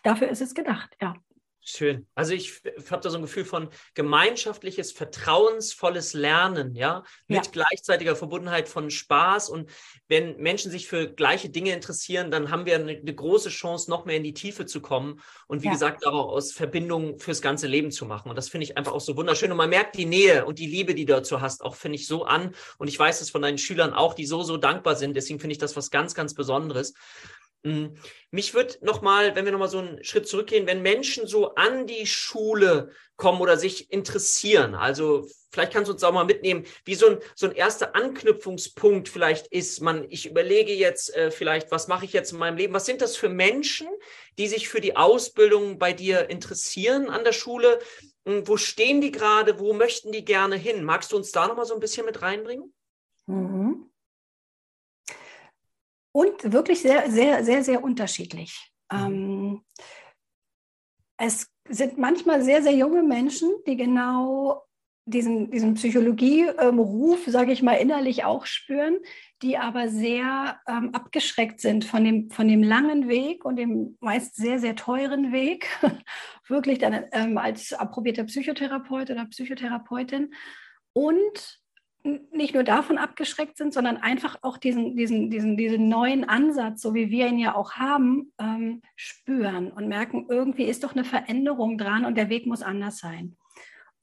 dafür 0.03 0.29
ist 0.29 0.41
es 0.41 0.53
gedacht, 0.53 0.95
ja. 1.01 1.15
Schön. 1.67 2.05
Also 2.13 2.33
ich 2.33 2.61
habe 2.91 3.01
da 3.01 3.09
so 3.09 3.17
ein 3.17 3.23
Gefühl 3.23 3.43
von 3.43 3.69
gemeinschaftliches, 3.95 4.91
vertrauensvolles 4.91 6.13
Lernen, 6.13 6.75
ja, 6.75 7.03
mit 7.27 7.43
ja. 7.43 7.51
gleichzeitiger 7.51 8.15
Verbundenheit 8.15 8.69
von 8.69 8.91
Spaß. 8.91 9.49
Und 9.49 9.71
wenn 10.07 10.37
Menschen 10.37 10.69
sich 10.69 10.87
für 10.87 11.11
gleiche 11.11 11.49
Dinge 11.49 11.73
interessieren, 11.73 12.29
dann 12.29 12.51
haben 12.51 12.67
wir 12.67 12.75
eine, 12.75 12.91
eine 12.91 13.15
große 13.15 13.49
Chance, 13.49 13.89
noch 13.89 14.05
mehr 14.05 14.17
in 14.17 14.23
die 14.23 14.35
Tiefe 14.35 14.67
zu 14.67 14.79
kommen 14.79 15.19
und 15.47 15.63
wie 15.63 15.67
ja. 15.67 15.73
gesagt, 15.73 16.05
daraus 16.05 16.51
Verbindungen 16.51 17.17
fürs 17.17 17.41
ganze 17.41 17.65
Leben 17.65 17.89
zu 17.89 18.05
machen. 18.05 18.29
Und 18.29 18.35
das 18.35 18.47
finde 18.47 18.65
ich 18.65 18.77
einfach 18.77 18.93
auch 18.93 19.01
so 19.01 19.17
wunderschön. 19.17 19.49
Und 19.49 19.57
man 19.57 19.71
merkt 19.71 19.97
die 19.97 20.05
Nähe 20.05 20.45
und 20.45 20.59
die 20.59 20.67
Liebe, 20.67 20.93
die 20.93 21.05
du 21.05 21.13
dazu 21.13 21.41
hast, 21.41 21.63
auch 21.63 21.73
finde 21.73 21.95
ich 21.95 22.05
so 22.05 22.25
an. 22.25 22.53
Und 22.77 22.89
ich 22.89 22.99
weiß 22.99 23.21
es 23.21 23.31
von 23.31 23.41
deinen 23.41 23.57
Schülern 23.57 23.95
auch, 23.95 24.13
die 24.13 24.27
so, 24.27 24.43
so 24.43 24.57
dankbar 24.57 24.95
sind. 24.95 25.15
Deswegen 25.15 25.39
finde 25.39 25.53
ich 25.53 25.59
das 25.59 25.75
was 25.75 25.89
ganz, 25.89 26.13
ganz 26.13 26.35
Besonderes. 26.35 26.93
Hm, 27.65 27.95
mich 28.29 28.53
würde 28.53 28.75
nochmal, 28.81 29.35
wenn 29.35 29.43
wir 29.43 29.51
nochmal 29.51 29.69
so 29.69 29.79
einen 29.79 30.03
Schritt 30.03 30.27
zurückgehen, 30.27 30.67
wenn 30.67 30.83
Menschen 30.83 31.25
so 31.25 31.55
an 31.55 31.87
die 31.87 32.05
Schule 32.05 32.91
kommen 33.15 33.41
oder 33.41 33.57
sich 33.57 33.91
interessieren, 33.91 34.75
also 34.75 35.27
vielleicht 35.49 35.73
kannst 35.73 35.89
du 35.89 35.93
uns 35.93 36.03
auch 36.03 36.13
mal 36.13 36.25
mitnehmen, 36.25 36.65
wie 36.83 36.93
so 36.93 37.07
ein, 37.07 37.17
so 37.33 37.47
ein 37.47 37.55
erster 37.55 37.95
Anknüpfungspunkt 37.95 39.09
vielleicht 39.09 39.47
ist, 39.47 39.81
man, 39.81 40.05
ich 40.09 40.29
überlege 40.29 40.73
jetzt 40.73 41.15
äh, 41.15 41.31
vielleicht, 41.31 41.71
was 41.71 41.87
mache 41.87 42.05
ich 42.05 42.13
jetzt 42.13 42.33
in 42.33 42.37
meinem 42.37 42.57
Leben? 42.57 42.75
Was 42.75 42.85
sind 42.85 43.01
das 43.01 43.17
für 43.17 43.29
Menschen, 43.29 43.87
die 44.37 44.47
sich 44.47 44.69
für 44.69 44.79
die 44.79 44.95
Ausbildung 44.95 45.79
bei 45.79 45.91
dir 45.91 46.29
interessieren 46.29 47.09
an 47.09 47.23
der 47.23 47.33
Schule? 47.33 47.79
Hm, 48.27 48.47
wo 48.47 48.57
stehen 48.57 49.01
die 49.01 49.11
gerade? 49.11 49.57
Wo 49.57 49.73
möchten 49.73 50.11
die 50.11 50.23
gerne 50.23 50.55
hin? 50.55 50.83
Magst 50.83 51.11
du 51.11 51.15
uns 51.15 51.31
da 51.31 51.47
nochmal 51.47 51.65
so 51.65 51.73
ein 51.73 51.79
bisschen 51.79 52.05
mit 52.05 52.21
reinbringen? 52.21 52.75
Mhm 53.25 53.89
und 56.15 56.53
wirklich 56.53 56.79
sehr, 56.79 57.11
sehr, 57.11 57.43
sehr, 57.43 57.61
sehr 57.61 57.83
unterschiedlich. 57.83 58.71
Mhm. 58.89 58.97
Ähm, 58.97 59.65
es 61.17 61.51
sind 61.67 61.97
manchmal 61.97 62.41
sehr, 62.41 62.63
sehr 62.63 62.71
junge 62.73 63.03
Menschen, 63.03 63.51
die 63.67 63.75
genau 63.75 64.63
diesen, 65.03 65.51
diesen 65.51 65.73
Psychologie-Ruf, 65.73 67.25
sage 67.27 67.51
ich 67.51 67.61
mal, 67.61 67.73
innerlich 67.73 68.23
auch 68.23 68.45
spüren, 68.45 68.97
die 69.41 69.57
aber 69.57 69.89
sehr 69.89 70.57
ähm, 70.69 70.95
abgeschreckt 70.95 71.59
sind 71.59 71.83
von 71.83 72.05
dem, 72.05 72.29
von 72.29 72.47
dem 72.47 72.63
langen 72.63 73.09
Weg 73.09 73.43
und 73.43 73.57
dem 73.57 73.97
meist 73.99 74.37
sehr, 74.37 74.59
sehr 74.59 74.77
teuren 74.77 75.33
Weg, 75.33 75.67
wirklich 76.47 76.79
dann 76.79 77.07
ähm, 77.11 77.37
als 77.37 77.73
approbierter 77.73 78.23
Psychotherapeut 78.23 79.11
oder 79.11 79.25
Psychotherapeutin 79.25 80.33
und 80.93 81.64
nicht 82.35 82.53
nur 82.53 82.63
davon 82.63 82.97
abgeschreckt 82.97 83.57
sind, 83.57 83.73
sondern 83.73 83.97
einfach 83.97 84.37
auch 84.41 84.57
diesen, 84.57 84.95
diesen, 84.95 85.29
diesen, 85.29 85.57
diesen 85.57 85.87
neuen 85.87 86.23
Ansatz, 86.27 86.81
so 86.81 86.93
wie 86.93 87.09
wir 87.09 87.27
ihn 87.27 87.39
ja 87.39 87.55
auch 87.55 87.73
haben, 87.73 88.31
ähm, 88.39 88.81
spüren 88.95 89.71
und 89.71 89.87
merken, 89.87 90.27
irgendwie 90.29 90.65
ist 90.65 90.83
doch 90.83 90.93
eine 90.93 91.03
Veränderung 91.03 91.77
dran 91.77 92.05
und 92.05 92.15
der 92.15 92.29
Weg 92.29 92.45
muss 92.45 92.61
anders 92.61 92.97
sein. 92.97 93.35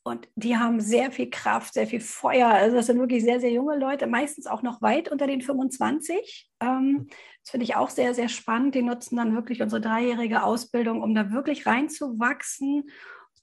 Und 0.05 0.29
die 0.35 0.57
haben 0.57 0.81
sehr 0.81 1.13
viel 1.13 1.31
Kraft, 1.31 1.75
sehr 1.75 1.87
viel 1.87 2.01
Feuer. 2.01 2.49
Also 2.49 2.77
das 2.77 2.87
sind 2.87 2.99
wirklich 2.99 3.23
sehr, 3.23 3.39
sehr 3.39 3.53
junge 3.53 3.79
Leute, 3.79 4.09
meistens 4.09 4.49
auch 4.49 4.63
noch 4.63 4.83
weit 4.83 5.09
unter 5.13 5.29
den 5.29 5.43
25. 5.43 6.51
Ähm, 6.61 7.07
das 7.43 7.51
finde 7.51 7.65
ich 7.65 7.77
auch 7.77 7.89
sehr, 7.89 8.13
sehr 8.13 8.29
spannend. 8.29 8.75
Die 8.75 8.83
nutzen 8.83 9.17
dann 9.17 9.35
wirklich 9.35 9.63
unsere 9.63 9.81
dreijährige 9.81 10.43
Ausbildung, 10.43 11.03
um 11.03 11.15
da 11.15 11.31
wirklich 11.31 11.67
reinzuwachsen 11.67 12.91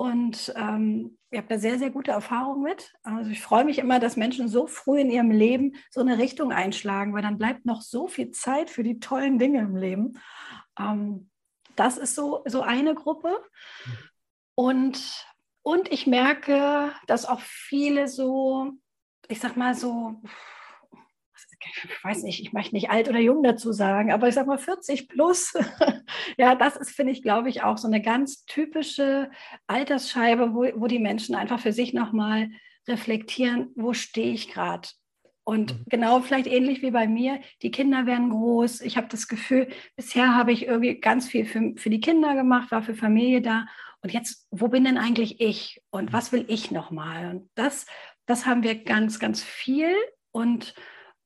und 0.01 0.53
ähm, 0.55 1.17
ich 1.29 1.37
habe 1.37 1.49
da 1.49 1.59
sehr, 1.59 1.77
sehr 1.77 1.89
gute 1.89 2.11
Erfahrungen 2.11 2.63
mit. 2.63 2.93
Also 3.03 3.31
ich 3.31 3.41
freue 3.41 3.65
mich 3.65 3.79
immer, 3.79 3.99
dass 3.99 4.15
Menschen 4.15 4.47
so 4.47 4.65
früh 4.65 5.01
in 5.01 5.11
ihrem 5.11 5.29
Leben 5.29 5.75
so 5.91 5.99
eine 5.99 6.17
Richtung 6.17 6.53
einschlagen, 6.53 7.13
weil 7.13 7.21
dann 7.21 7.37
bleibt 7.37 7.65
noch 7.65 7.81
so 7.81 8.07
viel 8.07 8.31
Zeit 8.31 8.69
für 8.69 8.81
die 8.81 9.01
tollen 9.01 9.37
Dinge 9.39 9.59
im 9.59 9.75
Leben. 9.75 10.17
Ähm, 10.79 11.29
das 11.75 11.97
ist 11.97 12.15
so, 12.15 12.43
so 12.45 12.61
eine 12.61 12.95
Gruppe. 12.95 13.43
Und, 14.55 15.27
und 15.63 15.91
ich 15.91 16.07
merke, 16.07 16.93
dass 17.07 17.25
auch 17.25 17.41
viele 17.41 18.07
so, 18.07 18.71
ich 19.27 19.41
sag 19.41 19.57
mal 19.57 19.75
so, 19.75 20.21
ich 21.61 22.03
weiß 22.03 22.23
nicht, 22.23 22.41
ich 22.41 22.53
möchte 22.53 22.75
nicht 22.75 22.89
alt 22.89 23.09
oder 23.09 23.19
jung 23.19 23.43
dazu 23.43 23.71
sagen, 23.71 24.11
aber 24.11 24.27
ich 24.27 24.35
sage 24.35 24.47
mal 24.47 24.57
40 24.57 25.07
plus. 25.07 25.53
ja, 26.37 26.55
das 26.55 26.75
ist, 26.75 26.91
finde 26.91 27.11
ich, 27.11 27.21
glaube 27.21 27.49
ich, 27.49 27.63
auch 27.63 27.77
so 27.77 27.87
eine 27.87 28.01
ganz 28.01 28.45
typische 28.45 29.29
Altersscheibe, 29.67 30.53
wo, 30.53 30.65
wo 30.79 30.87
die 30.87 30.99
Menschen 30.99 31.35
einfach 31.35 31.59
für 31.59 31.73
sich 31.73 31.93
nochmal 31.93 32.49
reflektieren, 32.87 33.71
wo 33.75 33.93
stehe 33.93 34.33
ich 34.33 34.49
gerade? 34.49 34.89
Und 35.49 35.73
mhm. 35.73 35.85
genau 35.89 36.19
vielleicht 36.19 36.45
ähnlich 36.45 36.83
wie 36.83 36.91
bei 36.91 37.07
mir, 37.07 37.39
die 37.63 37.71
Kinder 37.71 38.05
werden 38.05 38.29
groß. 38.29 38.81
Ich 38.81 38.97
habe 38.97 39.07
das 39.09 39.27
Gefühl, 39.27 39.67
bisher 39.95 40.35
habe 40.35 40.51
ich 40.51 40.67
irgendwie 40.67 40.99
ganz 40.99 41.27
viel 41.27 41.45
für, 41.45 41.73
für 41.75 41.89
die 41.89 42.01
Kinder 42.01 42.35
gemacht, 42.35 42.71
war 42.71 42.83
für 42.83 42.93
Familie 42.93 43.41
da. 43.41 43.65
Und 44.01 44.13
jetzt, 44.13 44.47
wo 44.51 44.67
bin 44.67 44.83
denn 44.83 44.99
eigentlich 44.99 45.41
ich? 45.41 45.81
Und 45.89 46.11
mhm. 46.11 46.13
was 46.13 46.31
will 46.31 46.45
ich 46.47 46.69
nochmal? 46.69 47.31
Und 47.31 47.49
das, 47.55 47.87
das 48.27 48.45
haben 48.45 48.61
wir 48.61 48.75
ganz, 48.75 49.19
ganz 49.19 49.41
viel. 49.43 49.91
Und 50.31 50.75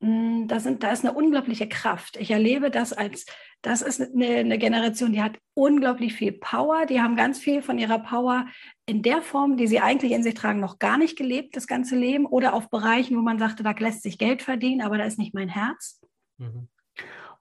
da, 0.03 0.59
sind, 0.59 0.83
da 0.83 0.91
ist 0.91 1.05
eine 1.05 1.13
unglaubliche 1.13 1.69
Kraft. 1.69 2.17
Ich 2.17 2.31
erlebe 2.31 2.69
das 2.69 2.91
als, 2.91 3.25
das 3.61 3.81
ist 3.81 4.01
eine, 4.01 4.27
eine, 4.27 4.57
Generation, 4.57 5.13
die 5.13 5.21
hat 5.21 5.37
unglaublich 5.53 6.13
viel 6.13 6.33
Power. 6.33 6.85
Die 6.85 7.01
haben 7.01 7.15
ganz 7.15 7.39
viel 7.39 7.61
von 7.61 7.79
ihrer 7.79 7.99
Power 7.99 8.47
in 8.85 9.01
der 9.01 9.21
Form, 9.21 9.55
die 9.55 9.67
sie 9.67 9.79
eigentlich 9.79 10.11
in 10.11 10.21
sich 10.21 10.33
tragen, 10.33 10.59
noch 10.59 10.79
gar 10.79 10.97
nicht 10.97 11.17
gelebt, 11.17 11.55
das 11.55 11.67
ganze 11.67 11.95
Leben. 11.95 12.25
Oder 12.25 12.53
auf 12.53 12.69
Bereichen, 12.69 13.15
wo 13.15 13.21
man 13.21 13.39
sagte, 13.39 13.63
da 13.63 13.71
lässt 13.71 14.03
sich 14.03 14.17
Geld 14.17 14.41
verdienen, 14.41 14.81
aber 14.81 14.97
da 14.97 15.05
ist 15.05 15.19
nicht 15.19 15.33
mein 15.33 15.49
Herz. 15.49 16.01
Mhm. 16.37 16.67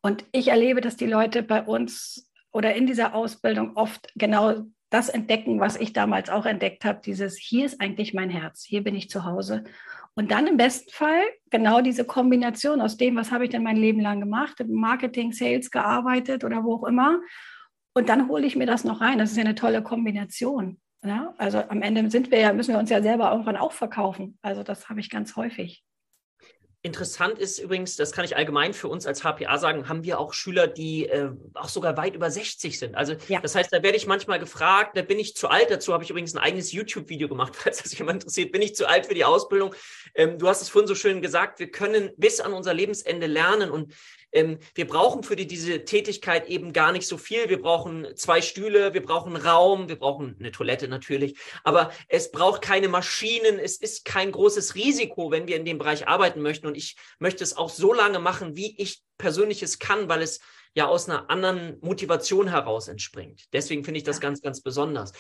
Und 0.00 0.24
ich 0.30 0.48
erlebe, 0.48 0.80
dass 0.80 0.96
die 0.96 1.06
Leute 1.06 1.42
bei 1.42 1.62
uns 1.62 2.30
oder 2.52 2.74
in 2.74 2.86
dieser 2.86 3.14
Ausbildung 3.14 3.76
oft 3.76 4.12
genau 4.14 4.66
das 4.92 5.08
entdecken, 5.08 5.60
was 5.60 5.76
ich 5.76 5.92
damals 5.92 6.30
auch 6.30 6.46
entdeckt 6.46 6.84
habe, 6.84 7.00
dieses, 7.04 7.36
hier 7.38 7.66
ist 7.66 7.80
eigentlich 7.80 8.14
mein 8.14 8.30
Herz, 8.30 8.64
hier 8.64 8.82
bin 8.84 8.94
ich 8.94 9.08
zu 9.10 9.24
Hause. 9.24 9.64
Und 10.14 10.30
dann 10.30 10.46
im 10.46 10.58
besten 10.58 10.90
Fall 10.90 11.22
genau 11.50 11.80
diese 11.80 12.04
Kombination 12.04 12.80
aus 12.80 12.96
dem, 12.98 13.16
was 13.16 13.30
habe 13.32 13.44
ich 13.44 13.50
denn 13.50 13.62
mein 13.62 13.76
Leben 13.76 14.00
lang 14.00 14.20
gemacht, 14.20 14.62
Marketing, 14.68 15.32
Sales 15.32 15.70
gearbeitet 15.70 16.44
oder 16.44 16.64
wo 16.64 16.74
auch 16.76 16.84
immer. 16.84 17.20
und 17.94 18.08
dann 18.08 18.28
hole 18.28 18.46
ich 18.46 18.56
mir 18.56 18.66
das 18.66 18.84
noch 18.84 19.00
rein. 19.00 19.18
Das 19.18 19.30
ist 19.30 19.36
ja 19.36 19.44
eine 19.44 19.54
tolle 19.54 19.82
Kombination. 19.82 20.80
Ja? 21.04 21.34
Also 21.38 21.58
am 21.68 21.82
Ende 21.82 22.10
sind 22.10 22.30
wir 22.30 22.40
ja, 22.40 22.52
müssen 22.52 22.72
wir 22.72 22.78
uns 22.78 22.90
ja 22.90 23.02
selber 23.02 23.30
irgendwann 23.30 23.56
auch 23.56 23.72
verkaufen. 23.72 24.38
Also 24.42 24.62
das 24.62 24.88
habe 24.88 25.00
ich 25.00 25.10
ganz 25.10 25.36
häufig. 25.36 25.84
Interessant 26.84 27.38
ist 27.38 27.60
übrigens, 27.60 27.94
das 27.94 28.10
kann 28.10 28.24
ich 28.24 28.34
allgemein 28.34 28.74
für 28.74 28.88
uns 28.88 29.06
als 29.06 29.22
HPA 29.22 29.56
sagen, 29.56 29.88
haben 29.88 30.02
wir 30.02 30.18
auch 30.18 30.32
Schüler, 30.32 30.66
die 30.66 31.06
äh, 31.06 31.30
auch 31.54 31.68
sogar 31.68 31.96
weit 31.96 32.16
über 32.16 32.28
60 32.28 32.76
sind. 32.76 32.96
Also 32.96 33.14
ja. 33.28 33.40
das 33.40 33.54
heißt, 33.54 33.72
da 33.72 33.84
werde 33.84 33.96
ich 33.96 34.08
manchmal 34.08 34.40
gefragt, 34.40 34.96
da 34.96 35.02
bin 35.02 35.20
ich 35.20 35.36
zu 35.36 35.46
alt, 35.46 35.70
dazu 35.70 35.92
habe 35.92 36.02
ich 36.02 36.10
übrigens 36.10 36.34
ein 36.34 36.38
eigenes 36.38 36.72
YouTube-Video 36.72 37.28
gemacht, 37.28 37.54
falls 37.56 37.84
das 37.84 37.96
jemand 37.96 38.22
interessiert, 38.24 38.50
bin 38.50 38.62
ich 38.62 38.74
zu 38.74 38.88
alt 38.88 39.06
für 39.06 39.14
die 39.14 39.24
Ausbildung. 39.24 39.72
Ähm, 40.16 40.38
du 40.38 40.48
hast 40.48 40.60
es 40.60 40.70
vorhin 40.70 40.88
so 40.88 40.96
schön 40.96 41.22
gesagt, 41.22 41.60
wir 41.60 41.70
können 41.70 42.10
bis 42.16 42.40
an 42.40 42.52
unser 42.52 42.74
Lebensende 42.74 43.28
lernen 43.28 43.70
und 43.70 43.94
ähm, 44.32 44.58
wir 44.74 44.86
brauchen 44.86 45.22
für 45.22 45.36
die, 45.36 45.46
diese 45.46 45.84
Tätigkeit 45.84 46.48
eben 46.48 46.72
gar 46.72 46.92
nicht 46.92 47.06
so 47.06 47.18
viel. 47.18 47.48
Wir 47.48 47.60
brauchen 47.60 48.16
zwei 48.16 48.40
Stühle, 48.40 48.94
wir 48.94 49.02
brauchen 49.02 49.36
Raum, 49.36 49.88
wir 49.88 49.96
brauchen 49.96 50.36
eine 50.38 50.50
Toilette 50.50 50.88
natürlich, 50.88 51.38
aber 51.64 51.92
es 52.08 52.30
braucht 52.30 52.62
keine 52.62 52.88
Maschinen. 52.88 53.58
Es 53.58 53.76
ist 53.76 54.04
kein 54.04 54.32
großes 54.32 54.74
Risiko, 54.74 55.30
wenn 55.30 55.46
wir 55.46 55.56
in 55.56 55.64
dem 55.64 55.78
Bereich 55.78 56.08
arbeiten 56.08 56.40
möchten. 56.40 56.66
Und 56.66 56.76
ich 56.76 56.96
möchte 57.18 57.44
es 57.44 57.56
auch 57.56 57.70
so 57.70 57.92
lange 57.92 58.18
machen, 58.18 58.56
wie 58.56 58.74
ich 58.80 59.02
persönlich 59.18 59.62
es 59.62 59.78
kann, 59.78 60.08
weil 60.08 60.22
es 60.22 60.40
ja 60.74 60.86
aus 60.86 61.08
einer 61.08 61.28
anderen 61.30 61.78
Motivation 61.80 62.48
heraus 62.48 62.88
entspringt. 62.88 63.44
Deswegen 63.52 63.84
finde 63.84 63.98
ich 63.98 64.04
das 64.04 64.20
ganz, 64.20 64.40
ganz 64.40 64.62
besonders. 64.62 65.12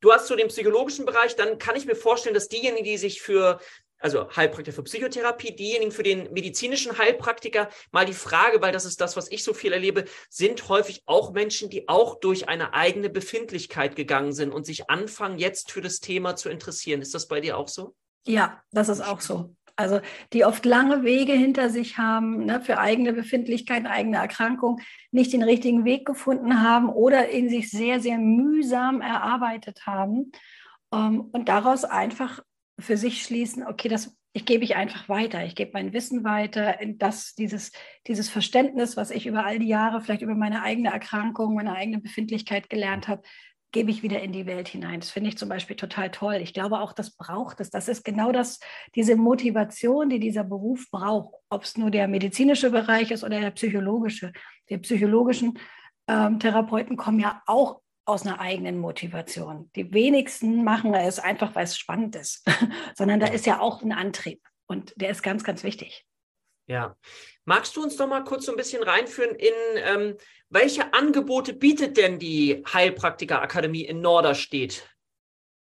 Du 0.00 0.12
hast 0.12 0.26
zu 0.26 0.36
dem 0.36 0.48
psychologischen 0.48 1.06
Bereich, 1.06 1.36
dann 1.36 1.58
kann 1.58 1.76
ich 1.76 1.86
mir 1.86 1.96
vorstellen, 1.96 2.34
dass 2.34 2.48
diejenigen, 2.48 2.84
die 2.84 2.98
sich 2.98 3.22
für 3.22 3.60
also 4.04 4.28
Heilpraktiker 4.36 4.74
für 4.74 4.82
Psychotherapie, 4.82 5.56
diejenigen 5.56 5.90
für 5.90 6.02
den 6.02 6.30
medizinischen 6.30 6.98
Heilpraktiker, 6.98 7.70
mal 7.90 8.04
die 8.04 8.12
Frage, 8.12 8.60
weil 8.60 8.70
das 8.70 8.84
ist 8.84 9.00
das, 9.00 9.16
was 9.16 9.30
ich 9.30 9.42
so 9.42 9.54
viel 9.54 9.72
erlebe, 9.72 10.04
sind 10.28 10.68
häufig 10.68 11.02
auch 11.06 11.32
Menschen, 11.32 11.70
die 11.70 11.88
auch 11.88 12.20
durch 12.20 12.46
eine 12.46 12.74
eigene 12.74 13.08
Befindlichkeit 13.08 13.96
gegangen 13.96 14.34
sind 14.34 14.52
und 14.52 14.66
sich 14.66 14.90
anfangen, 14.90 15.38
jetzt 15.38 15.72
für 15.72 15.80
das 15.80 16.00
Thema 16.00 16.36
zu 16.36 16.50
interessieren. 16.50 17.00
Ist 17.00 17.14
das 17.14 17.28
bei 17.28 17.40
dir 17.40 17.56
auch 17.56 17.68
so? 17.68 17.94
Ja, 18.26 18.62
das 18.72 18.90
ist 18.90 19.00
auch 19.00 19.22
so. 19.22 19.56
Also 19.74 20.00
die 20.34 20.44
oft 20.44 20.66
lange 20.66 21.02
Wege 21.02 21.32
hinter 21.32 21.70
sich 21.70 21.96
haben, 21.96 22.44
ne, 22.44 22.60
für 22.60 22.78
eigene 22.78 23.14
Befindlichkeiten, 23.14 23.86
eigene 23.86 24.18
Erkrankung, 24.18 24.82
nicht 25.12 25.32
den 25.32 25.42
richtigen 25.42 25.86
Weg 25.86 26.06
gefunden 26.06 26.62
haben 26.62 26.90
oder 26.90 27.30
in 27.30 27.48
sich 27.48 27.70
sehr, 27.70 28.00
sehr 28.00 28.18
mühsam 28.18 29.00
erarbeitet 29.00 29.86
haben 29.86 30.30
ähm, 30.92 31.22
und 31.32 31.48
daraus 31.48 31.84
einfach 31.84 32.42
für 32.78 32.96
sich 32.96 33.22
schließen, 33.22 33.66
okay, 33.66 33.88
das 33.88 34.16
ich 34.36 34.46
gebe 34.46 34.64
ich 34.64 34.74
einfach 34.74 35.08
weiter. 35.08 35.44
Ich 35.44 35.54
gebe 35.54 35.70
mein 35.74 35.92
Wissen 35.92 36.24
weiter, 36.24 36.76
das, 36.96 37.34
dieses, 37.36 37.70
dieses 38.08 38.28
Verständnis, 38.28 38.96
was 38.96 39.12
ich 39.12 39.26
über 39.26 39.46
all 39.46 39.60
die 39.60 39.68
Jahre 39.68 40.00
vielleicht 40.00 40.22
über 40.22 40.34
meine 40.34 40.62
eigene 40.62 40.90
Erkrankung, 40.90 41.54
meine 41.54 41.72
eigene 41.72 42.00
Befindlichkeit 42.00 42.68
gelernt 42.68 43.06
habe, 43.06 43.22
gebe 43.70 43.92
ich 43.92 44.02
wieder 44.02 44.20
in 44.22 44.32
die 44.32 44.46
Welt 44.46 44.66
hinein. 44.66 45.00
Das 45.00 45.10
finde 45.10 45.28
ich 45.28 45.38
zum 45.38 45.48
Beispiel 45.48 45.76
total 45.76 46.10
toll. 46.10 46.36
Ich 46.36 46.52
glaube 46.52 46.80
auch, 46.80 46.92
das 46.92 47.16
braucht 47.16 47.60
es. 47.60 47.70
Das 47.70 47.86
ist 47.86 48.04
genau 48.04 48.32
das, 48.32 48.58
diese 48.96 49.14
Motivation, 49.14 50.08
die 50.08 50.18
dieser 50.18 50.44
Beruf 50.44 50.90
braucht. 50.90 51.34
Ob 51.48 51.62
es 51.62 51.76
nur 51.76 51.92
der 51.92 52.08
medizinische 52.08 52.70
Bereich 52.70 53.12
ist 53.12 53.22
oder 53.22 53.40
der 53.40 53.52
psychologische. 53.52 54.32
Die 54.68 54.78
psychologischen 54.78 55.58
ähm, 56.08 56.40
Therapeuten 56.40 56.96
kommen 56.96 57.20
ja 57.20 57.40
auch 57.46 57.82
aus 58.06 58.26
einer 58.26 58.40
eigenen 58.40 58.78
Motivation. 58.78 59.70
Die 59.76 59.92
wenigsten 59.92 60.64
machen 60.64 60.94
es 60.94 61.18
einfach, 61.18 61.54
weil 61.54 61.64
es 61.64 61.78
spannend 61.78 62.16
ist, 62.16 62.44
sondern 62.96 63.20
da 63.20 63.26
ist 63.26 63.46
ja 63.46 63.60
auch 63.60 63.82
ein 63.82 63.92
Antrieb 63.92 64.42
und 64.66 64.92
der 64.96 65.10
ist 65.10 65.22
ganz, 65.22 65.44
ganz 65.44 65.64
wichtig. 65.64 66.04
Ja. 66.66 66.96
Magst 67.44 67.76
du 67.76 67.82
uns 67.82 67.96
doch 67.96 68.08
mal 68.08 68.24
kurz 68.24 68.46
so 68.46 68.52
ein 68.52 68.56
bisschen 68.56 68.82
reinführen 68.82 69.34
in, 69.34 69.52
ähm, 69.76 70.16
welche 70.48 70.94
Angebote 70.94 71.52
bietet 71.52 71.96
denn 71.96 72.18
die 72.18 72.62
Heilpraktikerakademie 72.72 73.84
in 73.84 74.00
Norderstedt? 74.00 74.88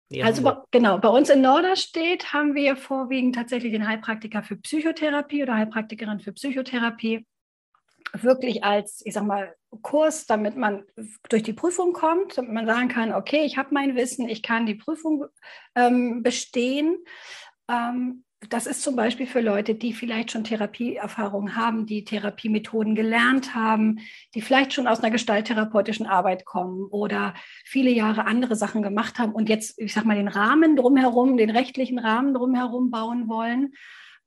Ja, 0.09 0.25
also 0.25 0.41
bei, 0.41 0.57
genau, 0.71 0.97
bei 0.99 1.09
uns 1.09 1.29
in 1.29 1.41
Norderstedt 1.41 2.31
haben 2.31 2.55
wir 2.55 2.77
vorwiegend 2.77 3.35
tatsächlich 3.35 3.73
den 3.73 3.87
Heilpraktiker 3.87 4.41
für 4.41 4.55
Psychotherapie 4.55 5.43
oder 5.43 5.55
Heilpraktikerin 5.55 6.19
für 6.19 6.31
Psychotherapie 6.31 7.25
wirklich 8.13 8.63
als, 8.63 9.01
ich 9.05 9.13
sag 9.13 9.23
mal, 9.23 9.53
Kurs, 9.81 10.25
damit 10.25 10.55
man 10.55 10.83
durch 11.29 11.43
die 11.43 11.53
Prüfung 11.53 11.93
kommt, 11.93 12.37
damit 12.37 12.53
man 12.53 12.65
sagen 12.65 12.87
kann, 12.87 13.13
okay, 13.13 13.43
ich 13.43 13.57
habe 13.57 13.69
mein 13.73 13.95
Wissen, 13.95 14.27
ich 14.29 14.41
kann 14.41 14.65
die 14.65 14.75
Prüfung 14.75 15.25
ähm, 15.75 16.23
bestehen. 16.23 16.97
Ähm, 17.69 18.23
das 18.49 18.67
ist 18.67 18.83
zum 18.83 18.95
Beispiel 18.95 19.25
für 19.25 19.41
Leute, 19.41 19.73
die 19.73 19.93
vielleicht 19.93 20.31
schon 20.31 20.43
Therapieerfahrung 20.43 21.55
haben, 21.55 21.87
die 21.87 22.03
Therapiemethoden 22.03 22.93
gelernt 22.93 23.55
haben, 23.55 23.99
die 24.35 24.41
vielleicht 24.41 24.73
schon 24.73 24.87
aus 24.87 24.99
einer 24.99 25.09
gestalttherapeutischen 25.09 26.05
Arbeit 26.05 26.45
kommen 26.45 26.85
oder 26.85 27.33
viele 27.65 27.89
Jahre 27.89 28.25
andere 28.25 28.55
Sachen 28.55 28.83
gemacht 28.83 29.17
haben 29.17 29.33
und 29.33 29.49
jetzt, 29.49 29.79
ich 29.79 29.93
sag 29.93 30.05
mal, 30.05 30.15
den 30.15 30.27
Rahmen 30.27 30.75
drumherum, 30.75 31.35
den 31.35 31.49
rechtlichen 31.49 31.97
Rahmen 31.97 32.35
drumherum 32.35 32.91
bauen 32.91 33.27
wollen. 33.27 33.73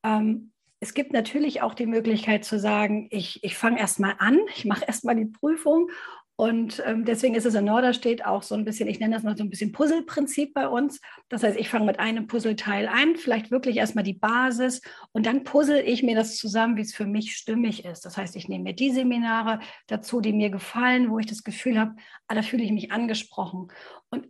Ähm, 0.02 0.52
es 0.80 0.94
gibt 0.94 1.12
natürlich 1.12 1.62
auch 1.62 1.74
die 1.74 1.86
Möglichkeit 1.86 2.44
zu 2.44 2.58
sagen, 2.58 3.06
ich, 3.10 3.44
ich 3.44 3.56
fange 3.56 3.78
erstmal 3.78 4.14
an, 4.18 4.38
ich 4.54 4.64
mache 4.64 4.84
erstmal 4.86 5.14
die 5.14 5.26
Prüfung. 5.26 5.90
Und 6.36 6.82
ähm, 6.86 7.04
deswegen 7.04 7.34
ist 7.34 7.44
es 7.44 7.54
in 7.54 7.66
Norderstedt 7.66 8.24
auch 8.24 8.42
so 8.42 8.54
ein 8.54 8.64
bisschen, 8.64 8.88
ich 8.88 8.98
nenne 8.98 9.14
das 9.14 9.22
mal 9.22 9.36
so 9.36 9.44
ein 9.44 9.50
bisschen 9.50 9.72
Puzzleprinzip 9.72 10.54
bei 10.54 10.68
uns. 10.68 10.98
Das 11.28 11.42
heißt, 11.42 11.58
ich 11.58 11.68
fange 11.68 11.84
mit 11.84 11.98
einem 11.98 12.28
Puzzleteil 12.28 12.88
ein, 12.88 13.16
vielleicht 13.16 13.50
wirklich 13.50 13.76
erstmal 13.76 14.04
die 14.04 14.14
Basis 14.14 14.80
und 15.12 15.26
dann 15.26 15.44
puzzle 15.44 15.82
ich 15.82 16.02
mir 16.02 16.16
das 16.16 16.38
zusammen, 16.38 16.78
wie 16.78 16.80
es 16.80 16.94
für 16.94 17.04
mich 17.04 17.36
stimmig 17.36 17.84
ist. 17.84 18.06
Das 18.06 18.16
heißt, 18.16 18.36
ich 18.36 18.48
nehme 18.48 18.64
mir 18.64 18.72
die 18.72 18.90
Seminare 18.90 19.58
dazu, 19.86 20.22
die 20.22 20.32
mir 20.32 20.48
gefallen, 20.48 21.10
wo 21.10 21.18
ich 21.18 21.26
das 21.26 21.44
Gefühl 21.44 21.78
habe, 21.78 21.94
ah, 22.26 22.34
da 22.34 22.40
fühle 22.40 22.62
ich 22.62 22.72
mich 22.72 22.90
angesprochen. 22.90 23.68
Und 24.08 24.26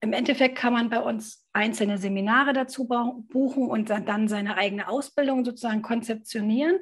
im 0.00 0.14
Endeffekt 0.14 0.56
kann 0.56 0.72
man 0.72 0.88
bei 0.88 1.00
uns 1.00 1.39
einzelne 1.52 1.98
Seminare 1.98 2.52
dazu 2.52 2.86
buchen 2.86 3.68
und 3.68 3.90
dann 3.90 4.28
seine 4.28 4.56
eigene 4.56 4.88
Ausbildung 4.88 5.44
sozusagen 5.44 5.82
konzeptionieren 5.82 6.78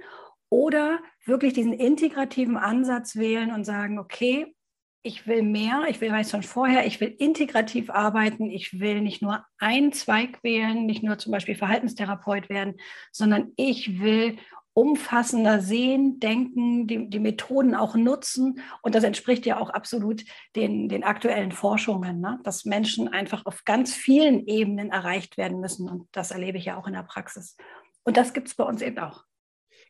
oder 0.50 0.98
wirklich 1.24 1.52
diesen 1.52 1.72
integrativen 1.72 2.56
Ansatz 2.56 3.16
wählen 3.16 3.52
und 3.52 3.64
sagen, 3.64 3.98
okay, 3.98 4.54
ich 5.02 5.26
will 5.26 5.42
mehr, 5.42 5.84
ich 5.88 6.00
will, 6.00 6.10
weiß 6.10 6.30
schon 6.30 6.42
vorher, 6.42 6.86
ich 6.86 7.00
will 7.00 7.14
integrativ 7.18 7.88
arbeiten, 7.88 8.50
ich 8.50 8.80
will 8.80 9.00
nicht 9.00 9.22
nur 9.22 9.44
einen 9.58 9.92
Zweig 9.92 10.42
wählen, 10.42 10.86
nicht 10.86 11.02
nur 11.02 11.18
zum 11.18 11.32
Beispiel 11.32 11.54
Verhaltenstherapeut 11.54 12.48
werden, 12.48 12.74
sondern 13.12 13.52
ich 13.56 14.00
will 14.00 14.36
umfassender 14.78 15.60
sehen, 15.60 16.20
denken, 16.20 16.86
die, 16.86 17.10
die 17.10 17.18
Methoden 17.18 17.74
auch 17.74 17.96
nutzen. 17.96 18.60
Und 18.80 18.94
das 18.94 19.02
entspricht 19.02 19.44
ja 19.44 19.58
auch 19.58 19.70
absolut 19.70 20.24
den, 20.54 20.88
den 20.88 21.02
aktuellen 21.02 21.50
Forschungen, 21.50 22.20
ne? 22.20 22.38
dass 22.44 22.64
Menschen 22.64 23.08
einfach 23.08 23.44
auf 23.44 23.64
ganz 23.64 23.92
vielen 23.92 24.46
Ebenen 24.46 24.90
erreicht 24.90 25.36
werden 25.36 25.58
müssen. 25.58 25.88
Und 25.88 26.06
das 26.12 26.30
erlebe 26.30 26.58
ich 26.58 26.66
ja 26.66 26.76
auch 26.76 26.86
in 26.86 26.92
der 26.92 27.02
Praxis. 27.02 27.56
Und 28.04 28.16
das 28.16 28.32
gibt 28.32 28.46
es 28.46 28.54
bei 28.54 28.62
uns 28.62 28.80
eben 28.80 29.00
auch. 29.00 29.24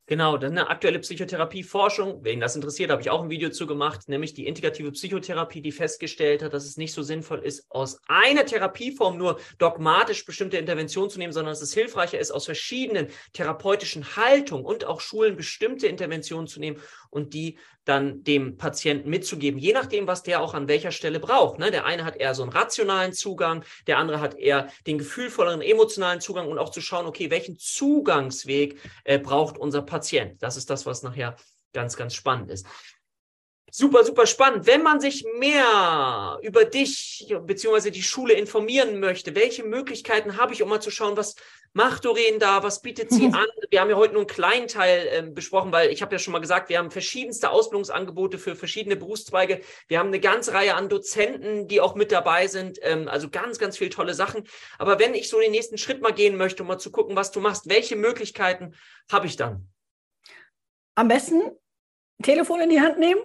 Genau, 0.08 0.38
dann 0.38 0.52
eine 0.52 0.70
aktuelle 0.70 1.00
Psychotherapieforschung. 1.00 2.24
Wen 2.24 2.40
das 2.40 2.56
interessiert, 2.56 2.90
habe 2.90 3.02
ich 3.02 3.10
auch 3.10 3.22
ein 3.22 3.28
Video 3.28 3.50
zu 3.50 3.66
gemacht, 3.66 4.08
nämlich 4.08 4.32
die 4.32 4.46
integrative 4.46 4.90
Psychotherapie, 4.92 5.60
die 5.60 5.70
festgestellt 5.70 6.42
hat, 6.42 6.54
dass 6.54 6.64
es 6.64 6.78
nicht 6.78 6.94
so 6.94 7.02
sinnvoll 7.02 7.40
ist, 7.40 7.70
aus 7.70 8.00
einer 8.08 8.46
Therapieform 8.46 9.18
nur 9.18 9.38
dogmatisch 9.58 10.24
bestimmte 10.24 10.56
Interventionen 10.56 11.10
zu 11.10 11.18
nehmen, 11.18 11.34
sondern 11.34 11.52
dass 11.52 11.60
es 11.60 11.74
hilfreicher 11.74 12.18
ist, 12.18 12.30
aus 12.30 12.46
verschiedenen 12.46 13.08
therapeutischen 13.34 14.16
Haltungen 14.16 14.64
und 14.64 14.86
auch 14.86 15.02
Schulen 15.02 15.36
bestimmte 15.36 15.88
Interventionen 15.88 16.46
zu 16.46 16.58
nehmen 16.58 16.80
und 17.10 17.34
die 17.34 17.58
dann 17.84 18.22
dem 18.24 18.56
Patienten 18.56 19.08
mitzugeben, 19.08 19.58
je 19.58 19.72
nachdem, 19.72 20.06
was 20.06 20.22
der 20.22 20.40
auch 20.40 20.54
an 20.54 20.68
welcher 20.68 20.92
Stelle 20.92 21.20
braucht. 21.20 21.58
Ne? 21.58 21.70
Der 21.70 21.84
eine 21.84 22.04
hat 22.04 22.16
eher 22.16 22.34
so 22.34 22.42
einen 22.42 22.52
rationalen 22.52 23.12
Zugang, 23.12 23.64
der 23.86 23.98
andere 23.98 24.20
hat 24.20 24.34
eher 24.34 24.68
den 24.86 24.98
gefühlvolleren 24.98 25.62
emotionalen 25.62 26.20
Zugang 26.20 26.48
und 26.48 26.58
auch 26.58 26.70
zu 26.70 26.80
schauen, 26.80 27.06
okay, 27.06 27.30
welchen 27.30 27.58
Zugangsweg 27.58 28.78
äh, 29.04 29.18
braucht 29.18 29.58
unser 29.58 29.82
Patient. 29.82 30.42
Das 30.42 30.56
ist 30.56 30.70
das, 30.70 30.86
was 30.86 31.02
nachher 31.02 31.36
ganz, 31.72 31.96
ganz 31.96 32.14
spannend 32.14 32.50
ist. 32.50 32.66
Super, 33.70 34.02
super 34.02 34.26
spannend. 34.26 34.66
Wenn 34.66 34.82
man 34.82 34.98
sich 34.98 35.26
mehr 35.38 36.38
über 36.42 36.64
dich 36.64 37.26
bzw. 37.42 37.90
die 37.90 38.02
Schule 38.02 38.32
informieren 38.32 38.98
möchte, 38.98 39.34
welche 39.34 39.62
Möglichkeiten 39.62 40.38
habe 40.38 40.54
ich, 40.54 40.62
um 40.62 40.70
mal 40.70 40.80
zu 40.80 40.90
schauen, 40.90 41.18
was 41.18 41.34
macht 41.74 42.06
Doreen 42.06 42.38
da, 42.38 42.62
was 42.62 42.80
bietet 42.80 43.10
sie 43.10 43.26
an? 43.32 43.46
Wir 43.68 43.82
haben 43.82 43.90
ja 43.90 43.96
heute 43.96 44.14
nur 44.14 44.22
einen 44.22 44.28
kleinen 44.28 44.68
Teil 44.68 45.06
äh, 45.12 45.22
besprochen, 45.30 45.70
weil 45.70 45.90
ich 45.90 46.00
habe 46.00 46.14
ja 46.14 46.18
schon 46.18 46.32
mal 46.32 46.38
gesagt, 46.38 46.70
wir 46.70 46.78
haben 46.78 46.90
verschiedenste 46.90 47.50
Ausbildungsangebote 47.50 48.38
für 48.38 48.56
verschiedene 48.56 48.96
Berufszweige. 48.96 49.60
Wir 49.86 49.98
haben 49.98 50.08
eine 50.08 50.20
ganze 50.20 50.54
Reihe 50.54 50.74
an 50.74 50.88
Dozenten, 50.88 51.68
die 51.68 51.82
auch 51.82 51.94
mit 51.94 52.10
dabei 52.10 52.46
sind. 52.46 52.78
Ähm, 52.80 53.06
also 53.06 53.28
ganz, 53.28 53.58
ganz 53.58 53.76
viele 53.76 53.90
tolle 53.90 54.14
Sachen. 54.14 54.44
Aber 54.78 54.98
wenn 54.98 55.12
ich 55.12 55.28
so 55.28 55.38
den 55.40 55.52
nächsten 55.52 55.76
Schritt 55.76 56.00
mal 56.00 56.14
gehen 56.14 56.38
möchte, 56.38 56.62
um 56.62 56.68
mal 56.68 56.78
zu 56.78 56.90
gucken, 56.90 57.16
was 57.16 57.32
du 57.32 57.40
machst, 57.40 57.68
welche 57.68 57.96
Möglichkeiten 57.96 58.74
habe 59.12 59.26
ich 59.26 59.36
dann? 59.36 59.68
Am 60.94 61.08
besten 61.08 61.42
Telefon 62.22 62.62
in 62.62 62.70
die 62.70 62.80
Hand 62.80 62.98
nehmen 62.98 63.20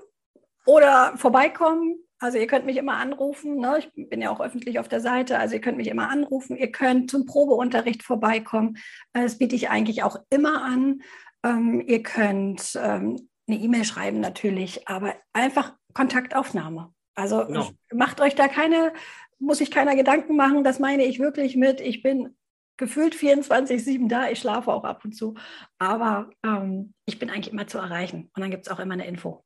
oder 0.66 1.14
vorbeikommen. 1.18 1.98
Also 2.20 2.38
ihr 2.38 2.48
könnt 2.48 2.66
mich 2.66 2.78
immer 2.78 2.98
anrufen. 2.98 3.58
Ne? 3.58 3.80
Ich 3.80 4.10
bin 4.10 4.22
ja 4.22 4.30
auch 4.30 4.40
öffentlich 4.40 4.80
auf 4.80 4.88
der 4.88 5.02
Seite. 5.02 5.38
Also 5.38 5.56
ihr 5.56 5.62
könnt 5.62 5.78
mich 5.78 5.88
immer 5.88 6.10
anrufen. 6.10 6.56
Ihr 6.56 6.72
könnt 6.72 7.12
zum 7.12 7.26
Probeunterricht 7.26 8.04
vorbeikommen. 8.04 8.78
Das 9.12 9.38
biete 9.38 9.56
ich 9.56 9.70
eigentlich 9.70 10.04
auch 10.04 10.18
immer 10.30 10.64
an. 10.64 11.02
Ähm, 11.44 11.84
ihr 11.86 12.02
könnt 12.02 12.80
ähm, 12.82 13.28
eine 13.48 13.60
E-Mail 13.60 13.84
schreiben 13.84 14.20
natürlich, 14.20 14.88
aber 14.88 15.16
einfach 15.34 15.76
Kontaktaufnahme. 15.94 16.94
Also 17.16 17.44
no. 17.44 17.70
macht 17.94 18.22
euch 18.22 18.36
da 18.36 18.48
keine, 18.48 18.94
muss 19.40 19.60
sich 19.60 19.70
keiner 19.70 19.96
Gedanken 19.96 20.36
machen, 20.36 20.64
das 20.64 20.80
meine 20.80 21.04
ich 21.04 21.20
wirklich 21.20 21.56
mit, 21.56 21.82
ich 21.82 22.02
bin 22.02 22.36
gefühlt 22.78 23.16
24-7 23.16 24.08
da, 24.08 24.30
ich 24.30 24.40
schlafe 24.40 24.72
auch 24.72 24.84
ab 24.84 25.06
und 25.06 25.14
zu, 25.16 25.36
aber 25.78 26.30
ähm, 26.44 26.94
ich 27.06 27.20
bin 27.20 27.30
eigentlich 27.30 27.54
immer 27.54 27.68
zu 27.68 27.78
erreichen 27.78 28.32
und 28.34 28.42
dann 28.42 28.50
gibt 28.50 28.66
es 28.66 28.72
auch 28.72 28.80
immer 28.80 28.94
eine 28.94 29.06
Info. 29.06 29.44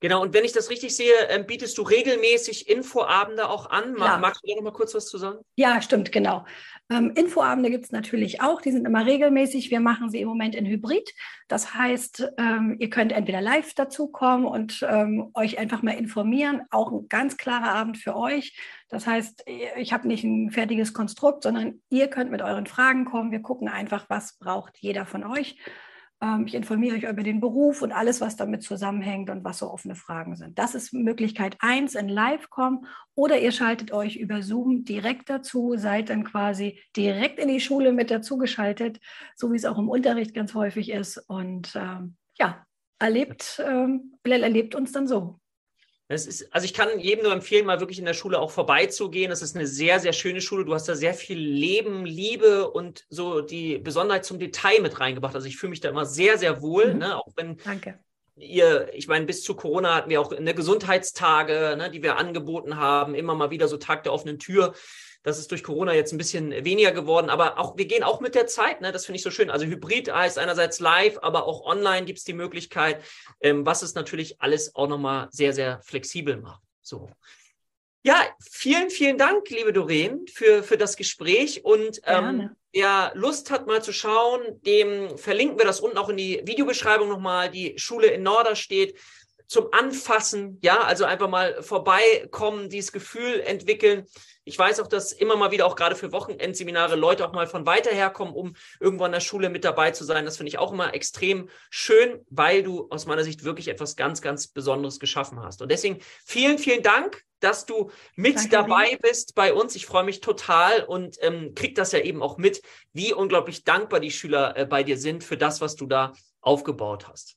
Genau, 0.00 0.20
und 0.20 0.34
wenn 0.34 0.44
ich 0.44 0.52
das 0.52 0.70
richtig 0.70 0.94
sehe, 0.94 1.14
ähm, 1.30 1.46
bietest 1.46 1.78
du 1.78 1.82
regelmäßig 1.82 2.68
Infoabende 2.68 3.48
auch 3.48 3.70
an. 3.70 3.94
Ja. 3.98 4.18
Magst 4.18 4.42
du 4.42 4.48
da 4.48 4.56
noch 4.56 4.62
mal 4.62 4.72
kurz 4.72 4.94
was 4.94 5.06
zu 5.06 5.16
sagen? 5.16 5.38
Ja, 5.56 5.80
stimmt, 5.80 6.12
genau. 6.12 6.44
Ähm, 6.90 7.12
Infoabende 7.14 7.70
gibt 7.70 7.86
es 7.86 7.92
natürlich 7.92 8.42
auch, 8.42 8.60
die 8.60 8.72
sind 8.72 8.86
immer 8.86 9.06
regelmäßig. 9.06 9.70
Wir 9.70 9.80
machen 9.80 10.10
sie 10.10 10.20
im 10.20 10.28
Moment 10.28 10.54
in 10.54 10.66
Hybrid. 10.66 11.10
Das 11.48 11.74
heißt, 11.74 12.32
ähm, 12.36 12.76
ihr 12.78 12.90
könnt 12.90 13.12
entweder 13.12 13.40
live 13.40 13.72
dazukommen 13.72 14.46
und 14.46 14.84
ähm, 14.86 15.30
euch 15.32 15.58
einfach 15.58 15.82
mal 15.82 15.96
informieren. 15.96 16.62
Auch 16.70 16.92
ein 16.92 17.08
ganz 17.08 17.38
klarer 17.38 17.72
Abend 17.72 17.96
für 17.96 18.14
euch. 18.14 18.58
Das 18.90 19.06
heißt, 19.06 19.44
ich 19.76 19.92
habe 19.94 20.06
nicht 20.06 20.24
ein 20.24 20.50
fertiges 20.50 20.92
Konstrukt, 20.92 21.44
sondern 21.44 21.80
ihr 21.88 22.08
könnt 22.08 22.30
mit 22.30 22.42
euren 22.42 22.66
Fragen 22.66 23.06
kommen. 23.06 23.30
Wir 23.30 23.40
gucken 23.40 23.68
einfach, 23.68 24.10
was 24.10 24.38
braucht 24.38 24.76
jeder 24.78 25.06
von 25.06 25.24
euch. 25.24 25.56
Ähm, 26.24 26.46
ich 26.46 26.54
informiere 26.54 26.96
euch 26.96 27.02
über 27.02 27.22
den 27.22 27.40
Beruf 27.40 27.82
und 27.82 27.92
alles, 27.92 28.20
was 28.20 28.36
damit 28.36 28.62
zusammenhängt 28.62 29.28
und 29.30 29.44
was 29.44 29.58
so 29.58 29.70
offene 29.70 29.94
Fragen 29.94 30.36
sind. 30.36 30.58
Das 30.58 30.74
ist 30.74 30.92
Möglichkeit 30.94 31.56
eins 31.60 31.94
in 31.94 32.08
Live 32.08 32.50
kommen 32.50 32.86
oder 33.14 33.38
ihr 33.40 33.52
schaltet 33.52 33.92
euch 33.92 34.16
über 34.16 34.42
Zoom 34.42 34.84
direkt 34.84 35.28
dazu, 35.28 35.74
seid 35.76 36.10
dann 36.10 36.24
quasi 36.24 36.80
direkt 36.96 37.38
in 37.38 37.48
die 37.48 37.60
Schule 37.60 37.92
mit 37.92 38.10
dazugeschaltet, 38.10 39.00
so 39.36 39.52
wie 39.52 39.56
es 39.56 39.66
auch 39.66 39.78
im 39.78 39.88
Unterricht 39.88 40.34
ganz 40.34 40.54
häufig 40.54 40.90
ist. 40.90 41.18
Und 41.18 41.74
ähm, 41.76 42.16
ja, 42.38 42.64
erlebt, 42.98 43.62
ähm, 43.64 44.14
erlebt 44.24 44.74
uns 44.74 44.92
dann 44.92 45.06
so. 45.06 45.40
Es 46.06 46.26
ist, 46.26 46.52
also 46.54 46.66
ich 46.66 46.74
kann 46.74 46.98
jedem 46.98 47.24
nur 47.24 47.32
empfehlen, 47.32 47.64
mal 47.64 47.80
wirklich 47.80 47.98
in 47.98 48.04
der 48.04 48.12
Schule 48.12 48.38
auch 48.38 48.50
vorbeizugehen. 48.50 49.32
Es 49.32 49.40
ist 49.40 49.56
eine 49.56 49.66
sehr, 49.66 50.00
sehr 50.00 50.12
schöne 50.12 50.42
Schule. 50.42 50.66
Du 50.66 50.74
hast 50.74 50.86
da 50.86 50.94
sehr 50.94 51.14
viel 51.14 51.38
Leben, 51.38 52.04
Liebe 52.04 52.70
und 52.70 53.04
so 53.08 53.40
die 53.40 53.78
Besonderheit 53.78 54.26
zum 54.26 54.38
Detail 54.38 54.82
mit 54.82 55.00
reingebracht. 55.00 55.34
Also 55.34 55.46
ich 55.46 55.56
fühle 55.56 55.70
mich 55.70 55.80
da 55.80 55.88
immer 55.88 56.04
sehr, 56.04 56.36
sehr 56.36 56.60
wohl, 56.60 56.92
mhm. 56.92 56.98
ne? 56.98 57.16
auch 57.16 57.32
wenn 57.36 57.56
Danke. 57.56 57.98
Ihr, 58.36 58.92
ich 58.94 59.08
meine, 59.08 59.26
bis 59.26 59.42
zu 59.42 59.54
Corona 59.54 59.94
hatten 59.94 60.10
wir 60.10 60.20
auch 60.20 60.32
eine 60.32 60.54
Gesundheitstage, 60.54 61.76
ne, 61.76 61.90
die 61.90 62.02
wir 62.02 62.16
angeboten 62.16 62.76
haben, 62.76 63.14
immer 63.14 63.34
mal 63.34 63.50
wieder 63.50 63.68
so 63.68 63.76
Tag 63.76 64.02
der 64.04 64.12
offenen 64.12 64.38
Tür. 64.38 64.74
Das 65.22 65.38
ist 65.38 65.50
durch 65.50 65.62
Corona 65.62 65.94
jetzt 65.94 66.12
ein 66.12 66.18
bisschen 66.18 66.50
weniger 66.64 66.92
geworden, 66.92 67.30
aber 67.30 67.58
auch 67.58 67.78
wir 67.78 67.86
gehen 67.86 68.02
auch 68.02 68.20
mit 68.20 68.34
der 68.34 68.46
Zeit. 68.46 68.82
Ne? 68.82 68.92
Das 68.92 69.06
finde 69.06 69.16
ich 69.16 69.22
so 69.22 69.30
schön. 69.30 69.48
Also 69.48 69.64
Hybrid 69.64 70.12
heißt 70.12 70.38
einerseits 70.38 70.80
live, 70.80 71.18
aber 71.22 71.46
auch 71.46 71.64
online 71.64 72.04
gibt 72.04 72.18
es 72.18 72.24
die 72.24 72.34
Möglichkeit, 72.34 73.02
ähm, 73.40 73.64
was 73.64 73.82
es 73.82 73.94
natürlich 73.94 74.42
alles 74.42 74.74
auch 74.74 74.86
nochmal 74.86 75.28
sehr, 75.30 75.54
sehr 75.54 75.80
flexibel 75.82 76.36
macht. 76.36 76.60
So. 76.82 77.08
Ja, 78.06 78.22
vielen, 78.50 78.90
vielen 78.90 79.16
Dank, 79.16 79.48
liebe 79.48 79.72
Doreen, 79.72 80.26
für, 80.26 80.62
für 80.62 80.76
das 80.76 80.98
Gespräch. 80.98 81.64
Und 81.64 82.02
ähm, 82.04 82.50
wer 82.70 83.12
Lust 83.14 83.50
hat, 83.50 83.66
mal 83.66 83.82
zu 83.82 83.94
schauen, 83.94 84.42
dem 84.66 85.16
verlinken 85.16 85.56
wir 85.56 85.64
das 85.64 85.80
unten 85.80 85.96
auch 85.96 86.10
in 86.10 86.18
die 86.18 86.42
Videobeschreibung 86.44 87.08
nochmal. 87.08 87.50
Die 87.50 87.78
Schule 87.78 88.08
in 88.08 88.22
Norderstedt 88.22 88.94
zum 89.54 89.68
Anfassen, 89.70 90.58
ja, 90.62 90.82
also 90.82 91.04
einfach 91.04 91.28
mal 91.28 91.62
vorbeikommen, 91.62 92.68
dieses 92.68 92.90
Gefühl 92.90 93.38
entwickeln. 93.38 94.04
Ich 94.42 94.58
weiß 94.58 94.80
auch, 94.80 94.88
dass 94.88 95.12
immer 95.12 95.36
mal 95.36 95.52
wieder 95.52 95.64
auch 95.64 95.76
gerade 95.76 95.94
für 95.94 96.10
Wochenendseminare 96.10 96.96
Leute 96.96 97.24
auch 97.24 97.32
mal 97.32 97.46
von 97.46 97.64
weiter 97.64 97.92
her 97.92 98.10
kommen, 98.10 98.34
um 98.34 98.56
irgendwo 98.80 99.04
an 99.04 99.12
der 99.12 99.20
Schule 99.20 99.50
mit 99.50 99.64
dabei 99.64 99.92
zu 99.92 100.02
sein. 100.02 100.24
Das 100.24 100.38
finde 100.38 100.48
ich 100.48 100.58
auch 100.58 100.72
immer 100.72 100.92
extrem 100.92 101.48
schön, 101.70 102.20
weil 102.30 102.64
du 102.64 102.88
aus 102.90 103.06
meiner 103.06 103.22
Sicht 103.22 103.44
wirklich 103.44 103.68
etwas 103.68 103.94
ganz, 103.94 104.20
ganz 104.20 104.48
Besonderes 104.48 104.98
geschaffen 104.98 105.40
hast. 105.40 105.62
Und 105.62 105.70
deswegen 105.70 106.00
vielen, 106.26 106.58
vielen 106.58 106.82
Dank, 106.82 107.22
dass 107.38 107.64
du 107.64 107.92
mit 108.16 108.34
Danke 108.34 108.50
dabei 108.50 108.90
dir. 108.90 108.98
bist 108.98 109.36
bei 109.36 109.54
uns. 109.54 109.76
Ich 109.76 109.86
freue 109.86 110.02
mich 110.02 110.20
total 110.20 110.82
und 110.82 111.16
ähm, 111.20 111.54
krieg 111.54 111.76
das 111.76 111.92
ja 111.92 112.00
eben 112.00 112.24
auch 112.24 112.38
mit, 112.38 112.60
wie 112.92 113.14
unglaublich 113.14 113.62
dankbar 113.62 114.00
die 114.00 114.10
Schüler 114.10 114.56
äh, 114.56 114.66
bei 114.66 114.82
dir 114.82 114.98
sind 114.98 115.22
für 115.22 115.36
das, 115.36 115.60
was 115.60 115.76
du 115.76 115.86
da 115.86 116.12
aufgebaut 116.40 117.06
hast. 117.08 117.36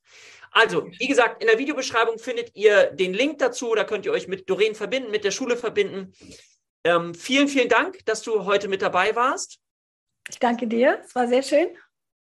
Also, 0.51 0.87
wie 0.99 1.07
gesagt, 1.07 1.41
in 1.41 1.47
der 1.47 1.59
Videobeschreibung 1.59 2.19
findet 2.19 2.55
ihr 2.55 2.91
den 2.91 3.13
Link 3.13 3.39
dazu. 3.39 3.75
Da 3.75 3.83
könnt 3.83 4.05
ihr 4.05 4.11
euch 4.11 4.27
mit 4.27 4.49
Doreen 4.49 4.75
verbinden, 4.75 5.11
mit 5.11 5.23
der 5.23 5.31
Schule 5.31 5.57
verbinden. 5.57 6.13
Ähm, 6.83 7.13
vielen, 7.13 7.47
vielen 7.47 7.69
Dank, 7.69 8.05
dass 8.05 8.21
du 8.21 8.45
heute 8.45 8.67
mit 8.67 8.81
dabei 8.81 9.15
warst. 9.15 9.59
Ich 10.29 10.39
danke 10.39 10.67
dir. 10.67 11.01
Es 11.05 11.15
war 11.15 11.27
sehr 11.27 11.43
schön. 11.43 11.69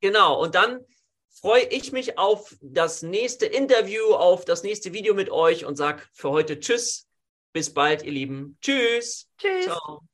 Genau. 0.00 0.40
Und 0.42 0.54
dann 0.54 0.80
freue 1.40 1.64
ich 1.64 1.92
mich 1.92 2.18
auf 2.18 2.54
das 2.60 3.02
nächste 3.02 3.46
Interview, 3.46 4.14
auf 4.14 4.44
das 4.44 4.62
nächste 4.62 4.92
Video 4.92 5.14
mit 5.14 5.30
euch 5.30 5.64
und 5.64 5.76
sage 5.76 6.02
für 6.12 6.30
heute 6.30 6.60
Tschüss. 6.60 7.08
Bis 7.52 7.72
bald, 7.72 8.02
ihr 8.02 8.12
Lieben. 8.12 8.58
Tschüss. 8.60 9.28
Tschüss. 9.38 9.64
Ciao. 9.64 10.13